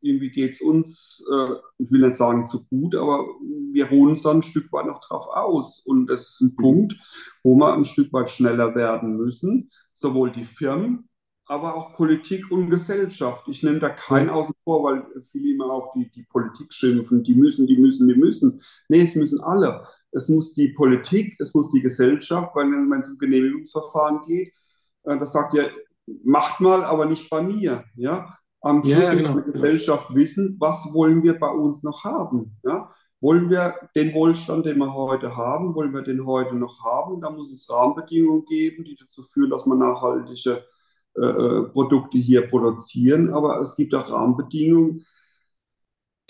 irgendwie 0.00 0.30
geht 0.30 0.54
es 0.54 0.62
uns, 0.62 1.22
äh, 1.30 1.52
ich 1.78 1.90
will 1.90 2.00
nicht 2.00 2.16
sagen 2.16 2.46
zu 2.46 2.66
gut, 2.66 2.94
aber 2.94 3.26
wir 3.72 3.88
ruhen 3.90 4.10
uns 4.10 4.22
dann 4.22 4.38
ein 4.38 4.42
Stück 4.42 4.72
weit 4.72 4.86
noch 4.86 5.00
drauf 5.00 5.26
aus. 5.28 5.80
Und 5.84 6.06
das 6.06 6.30
ist 6.30 6.40
ein 6.40 6.56
Punkt, 6.56 6.96
wo 7.42 7.54
wir 7.56 7.74
ein 7.74 7.84
Stück 7.84 8.12
weit 8.12 8.30
schneller 8.30 8.74
werden 8.74 9.16
müssen, 9.18 9.70
sowohl 9.92 10.32
die 10.32 10.44
Firmen, 10.44 11.10
aber 11.44 11.74
auch 11.74 11.94
Politik 11.94 12.50
und 12.50 12.70
Gesellschaft. 12.70 13.46
Ich 13.48 13.62
nehme 13.62 13.80
da 13.80 13.90
keinen 13.90 14.30
außen 14.30 14.54
vor, 14.64 14.82
weil 14.84 15.04
viele 15.30 15.52
immer 15.52 15.66
auf 15.70 15.90
die, 15.94 16.10
die 16.10 16.22
Politik 16.22 16.72
schimpfen, 16.72 17.22
die 17.24 17.34
müssen, 17.34 17.66
die 17.66 17.76
müssen, 17.76 18.08
die 18.08 18.14
müssen. 18.14 18.62
Nee, 18.88 19.02
es 19.02 19.14
müssen 19.14 19.42
alle. 19.42 19.84
Es 20.12 20.30
muss 20.30 20.54
die 20.54 20.68
Politik, 20.68 21.36
es 21.38 21.52
muss 21.52 21.70
die 21.70 21.82
Gesellschaft, 21.82 22.54
weil 22.54 22.70
wenn 22.70 23.00
es 23.00 23.10
um 23.10 23.18
Genehmigungsverfahren 23.18 24.22
geht, 24.26 24.56
äh, 25.04 25.18
das 25.18 25.32
sagt 25.32 25.52
ja 25.52 25.64
macht 26.06 26.60
mal, 26.60 26.84
aber 26.84 27.06
nicht 27.06 27.30
bei 27.30 27.42
mir. 27.42 27.84
Ja? 27.96 28.36
Am 28.60 28.82
Schluss 28.82 28.94
ja, 28.94 29.14
genau. 29.14 29.34
muss 29.34 29.44
die 29.44 29.50
Gesellschaft 29.52 30.14
wissen, 30.14 30.56
was 30.60 30.92
wollen 30.92 31.22
wir 31.22 31.38
bei 31.38 31.50
uns 31.50 31.82
noch 31.82 32.04
haben. 32.04 32.56
Ja? 32.64 32.90
Wollen 33.20 33.50
wir 33.50 33.74
den 33.94 34.14
Wohlstand, 34.14 34.66
den 34.66 34.78
wir 34.78 34.94
heute 34.94 35.36
haben, 35.36 35.74
wollen 35.74 35.92
wir 35.92 36.02
den 36.02 36.26
heute 36.26 36.54
noch 36.54 36.84
haben? 36.84 37.20
Da 37.20 37.30
muss 37.30 37.52
es 37.52 37.70
Rahmenbedingungen 37.70 38.44
geben, 38.46 38.84
die 38.84 38.96
dazu 38.96 39.22
führen, 39.22 39.50
dass 39.50 39.66
wir 39.66 39.76
nachhaltige 39.76 40.64
äh, 41.16 41.24
äh 41.24 41.62
Produkte 41.68 42.18
hier 42.18 42.48
produzieren. 42.48 43.32
Aber 43.32 43.60
es 43.60 43.76
gibt 43.76 43.94
auch 43.94 44.10
Rahmenbedingungen, 44.10 45.04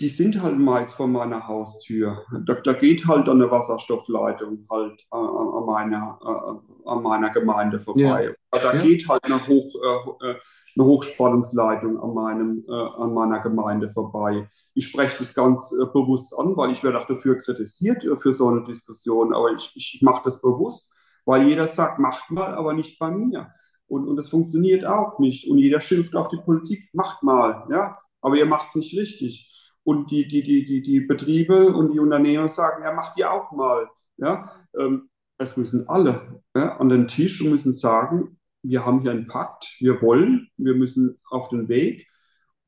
die 0.03 0.09
sind 0.09 0.41
halt 0.41 0.59
meist 0.59 0.97
vor 0.97 1.07
meiner 1.07 1.47
Haustür. 1.47 2.25
Da, 2.45 2.55
da 2.55 2.73
geht 2.73 3.07
halt 3.07 3.29
eine 3.29 3.49
Wasserstoffleitung 3.49 4.67
halt 4.69 4.99
äh, 4.99 5.15
an, 5.15 5.65
meiner, 5.65 6.19
äh, 6.21 6.89
an 6.89 7.01
meiner 7.01 7.29
Gemeinde 7.29 7.79
vorbei. 7.79 8.35
Ja. 8.51 8.59
Da 8.59 8.75
ja. 8.75 8.81
geht 8.81 9.07
halt 9.07 9.23
eine, 9.23 9.47
Hoch, 9.47 9.73
äh, 9.81 10.27
äh, 10.29 10.35
eine 10.75 10.85
Hochspannungsleitung 10.85 11.97
an, 12.01 12.13
meinem, 12.13 12.65
äh, 12.67 12.73
an 12.73 13.13
meiner 13.13 13.39
Gemeinde 13.39 13.91
vorbei. 13.91 14.49
Ich 14.73 14.87
spreche 14.87 15.19
das 15.19 15.33
ganz 15.33 15.71
äh, 15.71 15.85
bewusst 15.85 16.37
an, 16.37 16.57
weil 16.57 16.71
ich 16.71 16.83
werde 16.83 16.99
auch 16.99 17.07
dafür 17.07 17.37
kritisiert 17.37 18.05
für 18.19 18.33
so 18.33 18.49
eine 18.49 18.65
Diskussion, 18.65 19.33
aber 19.33 19.53
ich, 19.53 19.71
ich 19.73 20.01
mache 20.01 20.23
das 20.25 20.41
bewusst, 20.41 20.93
weil 21.23 21.47
jeder 21.47 21.69
sagt, 21.69 21.99
macht 21.99 22.29
mal, 22.29 22.55
aber 22.55 22.73
nicht 22.73 22.99
bei 22.99 23.09
mir. 23.09 23.53
Und, 23.87 24.05
und 24.05 24.17
das 24.17 24.27
funktioniert 24.27 24.85
auch 24.85 25.17
nicht. 25.19 25.49
Und 25.49 25.59
jeder 25.59 25.79
schimpft 25.79 26.13
auf 26.13 26.27
die 26.27 26.41
Politik, 26.43 26.89
macht 26.91 27.23
mal, 27.23 27.65
ja, 27.71 27.97
aber 28.19 28.35
ihr 28.35 28.45
macht 28.45 28.67
es 28.69 28.75
nicht 28.75 28.97
richtig 28.97 29.62
und 29.83 30.11
die, 30.11 30.27
die, 30.27 30.43
die, 30.43 30.65
die, 30.65 30.81
die 30.81 31.01
Betriebe 31.01 31.73
und 31.73 31.91
die 31.91 31.99
Unternehmen 31.99 32.49
sagen, 32.49 32.83
ja, 32.83 32.93
macht 32.93 33.17
ihr 33.17 33.31
auch 33.31 33.51
mal. 33.51 33.89
Ja? 34.17 34.49
Ähm, 34.77 35.09
es 35.37 35.57
müssen 35.57 35.87
alle 35.89 36.41
ja, 36.55 36.77
an 36.77 36.89
den 36.89 37.07
Tisch 37.07 37.41
und 37.41 37.51
müssen 37.51 37.73
sagen, 37.73 38.37
wir 38.61 38.85
haben 38.85 39.01
hier 39.01 39.11
einen 39.11 39.27
Pakt, 39.27 39.75
wir 39.79 40.01
wollen, 40.01 40.49
wir 40.57 40.75
müssen 40.75 41.19
auf 41.29 41.49
den 41.49 41.67
Weg 41.67 42.07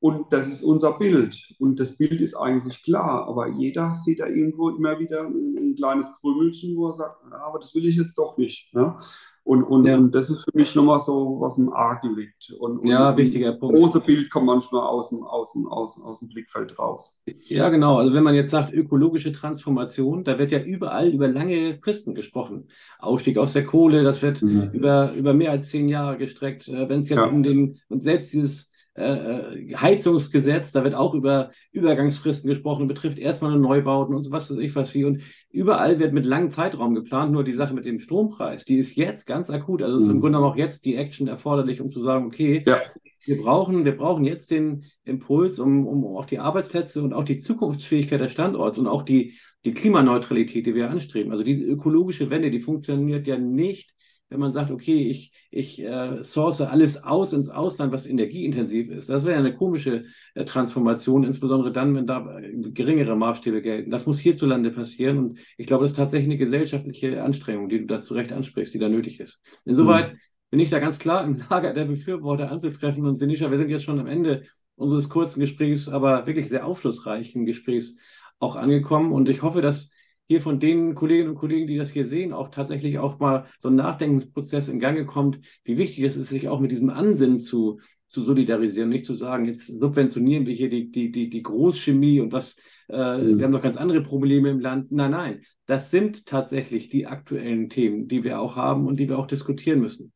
Und 0.06 0.32
das 0.32 0.48
ist 0.48 0.62
unser 0.62 1.00
Bild. 1.00 1.56
Und 1.58 1.80
das 1.80 1.98
Bild 1.98 2.22
ist 2.22 2.36
eigentlich 2.36 2.84
klar, 2.84 3.28
aber 3.28 3.48
jeder 3.48 3.96
sieht 3.96 4.20
da 4.20 4.28
irgendwo 4.28 4.70
immer 4.70 5.00
wieder 5.00 5.22
ein, 5.22 5.56
ein 5.58 5.76
kleines 5.76 6.13
Krümelchen, 6.22 6.78
wo 6.78 6.89
er 6.89 6.94
sagt, 6.94 7.24
ja, 7.32 7.38
aber 7.38 7.58
das 7.58 7.74
will 7.74 7.88
ich 7.88 7.96
jetzt 7.96 8.15
doch 8.15 8.38
nicht. 8.38 8.72
Ne? 8.76 8.96
Und, 9.44 9.63
und, 9.63 9.86
ja. 9.86 9.98
und 9.98 10.13
das 10.13 10.30
ist 10.30 10.44
für 10.44 10.56
mich 10.56 10.76
nochmal 10.76 11.00
so, 11.00 11.38
was 11.39 11.58
im 11.58 11.74
Argen 11.74 12.15
liegt. 12.15 12.54
Und, 12.60 12.82
und 12.82 12.88
ja, 12.88 13.18
wichtiger 13.18 13.54
Punkt. 13.54 13.74
Das 13.74 13.82
große 13.82 14.02
Bild 14.02 14.30
kommt 14.30 14.46
manchmal 14.46 14.84
aus 14.84 15.10
dem, 15.10 15.24
aus, 15.24 15.54
dem, 15.54 15.68
aus, 15.68 16.00
aus 16.00 16.20
dem 16.20 16.28
Blickfeld 16.28 16.78
raus. 16.78 17.20
Ja, 17.48 17.70
genau. 17.70 17.98
Also 17.98 18.13
wenn 18.13 18.24
man 18.24 18.36
jetzt 18.36 18.52
sagt, 18.52 18.74
ökologische 18.74 19.34
Transformation, 19.34 20.24
da 20.24 20.38
wird 20.38 20.52
ja 20.52 20.60
überall 20.60 21.10
über 21.10 21.28
lange 21.28 21.80
Fristen 21.84 22.13
gesprochen. 22.13 22.68
Ausstieg 23.00 23.39
aus 23.39 23.54
der 23.54 23.65
Kohle, 23.65 24.04
das 24.04 24.22
wird 24.22 24.44
mhm. 24.44 24.70
über, 24.72 25.13
über 25.13 25.34
mehr 25.34 25.50
als 25.50 25.70
zehn 25.72 25.89
Jahre 25.89 26.20
gestreckt. 26.20 26.68
Äh, 26.68 26.89
wenn 26.89 27.00
es 27.00 27.10
jetzt 27.10 27.26
ja. 27.26 27.28
um 27.28 27.41
den, 27.41 27.80
und 27.89 28.04
selbst 28.04 28.32
dieses 28.32 28.70
äh, 28.97 29.03
äh, 29.03 29.75
Heizungsgesetz, 29.75 30.71
da 30.71 30.86
wird 30.86 30.95
auch 30.95 31.13
über 31.13 31.51
Übergangsfristen 31.73 32.49
gesprochen, 32.49 32.88
betrifft 32.88 33.19
erstmal 33.19 33.51
nur 33.51 33.60
Neubauten 33.60 34.15
und 34.15 34.23
so 34.23 34.31
was 34.31 34.49
weiß 34.49 34.58
ich 34.58 34.73
was 34.73 34.93
wie. 34.93 35.03
Und 35.03 35.21
überall 35.51 35.99
wird 35.99 36.13
mit 36.13 36.25
langem 36.25 36.49
Zeitraum 36.49 36.95
geplant. 36.95 37.34
Nur 37.34 37.43
die 37.43 37.53
Sache 37.53 37.73
mit 37.73 37.86
dem 37.86 37.99
Strompreis, 37.99 38.63
die 38.63 38.77
ist 38.77 38.95
jetzt 38.95 39.25
ganz 39.25 39.49
akut. 39.49 39.81
Also 39.81 39.97
mhm. 39.97 40.01
ist 40.01 40.10
im 40.10 40.15
mhm. 40.15 40.21
Grunde 40.21 40.39
auch 40.39 40.55
jetzt 40.55 40.86
die 40.86 40.95
Action 40.95 41.27
erforderlich, 41.27 41.81
um 41.81 41.89
zu 41.89 42.03
sagen, 42.03 42.25
okay, 42.25 42.63
ja. 42.65 42.79
wir 43.25 43.41
brauchen, 43.41 43.84
wir 43.84 43.97
brauchen 43.97 44.23
jetzt 44.23 44.49
den 44.49 44.86
Impuls, 45.03 45.60
um, 45.60 45.86
um 45.86 46.05
auch 46.15 46.25
die 46.25 46.39
Arbeitsplätze 46.39 47.03
und 47.03 47.13
auch 47.13 47.25
die 47.25 47.38
Zukunftsfähigkeit 47.38 48.21
des 48.21 48.31
Standorts 48.31 48.77
und 48.77 48.88
auch 48.88 49.03
die, 49.03 49.34
die 49.65 49.73
Klimaneutralität, 49.73 50.65
die 50.65 50.73
wir 50.73 50.89
anstreben. 50.89 51.31
Also 51.31 51.43
diese 51.43 51.65
ökologische 51.65 52.29
Wende, 52.29 52.49
die 52.49 52.60
funktioniert 52.60 53.27
ja 53.27 53.38
nicht 53.38 53.93
wenn 54.36 54.41
man 54.41 54.54
sagt, 54.54 54.69
okay, 54.69 55.08
ich, 55.10 55.32
ich 55.50 55.82
äh, 55.82 56.21
source 56.24 56.62
alles 56.62 57.04
aus 57.04 57.32
ins 57.32 57.50
Ausland, 57.50 57.93
was 57.93 58.06
energieintensiv 58.06 58.89
ist. 58.89 59.10
Das 59.10 59.26
wäre 59.26 59.39
eine 59.39 59.56
komische 59.56 60.06
äh, 60.34 60.43
Transformation, 60.43 61.24
insbesondere 61.24 61.71
dann, 61.71 61.95
wenn 61.95 62.06
da 62.06 62.39
äh, 62.39 62.52
geringere 62.71 63.15
Maßstäbe 63.15 63.62
gelten. 63.62 63.91
Das 63.91 64.06
muss 64.06 64.19
hierzulande 64.19 64.71
passieren 64.71 65.17
und 65.17 65.39
ich 65.58 65.67
glaube, 65.67 65.84
das 65.84 65.91
ist 65.91 65.98
tatsächlich 65.98 66.30
eine 66.30 66.38
gesellschaftliche 66.38 67.24
Anstrengung, 67.24 67.69
die 67.69 67.80
du 67.80 67.86
da 67.86 68.02
zu 68.02 68.13
Recht 68.13 68.34
ansprichst, 68.34 68.74
die 68.74 68.80
da 68.80 68.89
nötig 68.89 69.21
ist. 69.21 69.41
Insoweit 69.63 70.13
mhm. 70.13 70.17
bin 70.52 70.60
ich 70.60 70.69
da 70.69 70.80
ganz 70.80 71.00
klar 71.00 71.24
im 71.24 71.41
Lager 71.50 71.74
der 71.74 71.86
Befürworter 71.86 72.52
anzutreffen 72.52 73.06
und 73.06 73.15
Sinisha, 73.15 73.50
wir 73.50 73.58
sind 73.58 73.69
jetzt 73.69 73.86
schon 73.86 74.00
am 74.00 74.08
Ende 74.08 74.43
unseres 74.76 75.08
kurzen 75.08 75.39
Gesprächs, 75.39 75.88
aber 75.88 76.28
wirklich 76.28 76.50
sehr 76.50 76.65
aufschlussreichen 76.65 77.45
Gesprächs 77.45 77.98
auch 78.39 78.58
angekommen 78.58 79.13
und 79.13 79.30
ich 79.30 79.41
hoffe, 79.41 79.62
dass 79.62 79.89
hier 80.28 80.42
von 80.42 80.60
den 80.60 80.96
Kolleginnen 80.96 81.30
und 81.30 81.36
Kollegen, 81.36 81.68
die 81.68 81.78
das 81.78 81.92
hier 81.92 82.06
sehen, 82.06 82.34
auch 82.34 82.50
tatsächlich 82.50 82.98
auch 83.00 83.20
mal 83.20 83.46
so 83.60 83.70
ein 83.70 83.76
Nachdenkensprozess 83.76 84.70
in 84.70 84.80
Gange 84.80 85.06
kommt, 85.06 85.40
wie 85.64 85.78
wichtig 85.78 86.04
es 86.04 86.18
ist, 86.18 86.30
sich 86.30 86.48
auch 86.48 86.60
mit 86.60 86.72
diesem 86.72 86.90
Ansinnen 86.90 87.40
zu, 87.40 87.80
zu 88.08 88.22
solidarisieren, 88.22 88.90
nicht 88.90 89.06
zu 89.06 89.14
sagen, 89.14 89.46
jetzt 89.46 89.68
subventionieren 89.68 90.46
wir 90.46 90.54
hier 90.54 90.70
die, 90.70 90.92
die, 90.92 91.12
die, 91.12 91.30
die 91.30 91.44
Großchemie 91.44 92.22
und 92.22 92.32
was, 92.32 92.58
äh, 92.90 93.18
mhm. 93.18 93.38
wir 93.38 93.46
haben 93.46 93.52
noch 93.52 93.62
ganz 93.62 93.78
andere 93.78 94.02
Probleme 94.02 94.50
im 94.50 94.60
Land. 94.60 94.92
Nein, 94.92 95.12
nein, 95.12 95.42
das 95.66 95.92
sind 95.92 96.26
tatsächlich 96.26 96.90
die 96.90 97.08
aktuellen 97.08 97.70
Themen, 97.70 98.08
die 98.08 98.24
wir 98.24 98.40
auch 98.40 98.56
haben 98.56 98.88
und 98.88 99.00
die 99.00 99.10
wir 99.10 99.20
auch 99.20 99.28
diskutieren 99.28 99.80
müssen. 99.80 100.12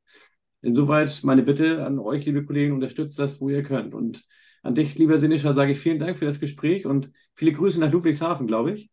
Insoweit 0.62 1.22
meine 1.24 1.44
Bitte 1.44 1.86
an 1.86 2.00
euch, 2.00 2.26
liebe 2.26 2.46
Kollegen, 2.46 2.74
unterstützt 2.74 3.18
das, 3.18 3.40
wo 3.40 3.50
ihr 3.50 3.64
könnt. 3.64 3.94
Und 3.94 4.24
an 4.62 4.76
dich, 4.76 4.98
lieber 4.98 5.18
Sinischa, 5.18 5.54
sage 5.54 5.72
ich 5.72 5.80
vielen 5.80 6.00
Dank 6.00 6.18
für 6.18 6.26
das 6.26 6.40
Gespräch 6.40 6.86
und 6.86 7.12
viele 7.36 7.54
Grüße 7.54 7.80
nach 7.80 7.92
Ludwigshafen, 7.92 8.46
glaube 8.46 8.74
ich. 8.74 8.90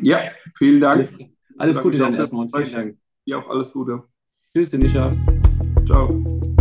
Ja, 0.00 0.30
vielen 0.56 0.80
Dank. 0.80 1.08
Alles, 1.08 1.14
alles 1.58 1.82
Gute 1.82 1.98
dann 1.98 2.14
erstmal 2.14 2.42
und 2.46 2.56
vielen 2.56 2.72
Dank. 2.72 2.98
Ja, 3.24 3.38
auch 3.38 3.48
alles 3.48 3.72
Gute. 3.72 4.02
Tschüss, 4.52 4.70
Denisha. 4.70 5.10
Ciao. 5.86 6.53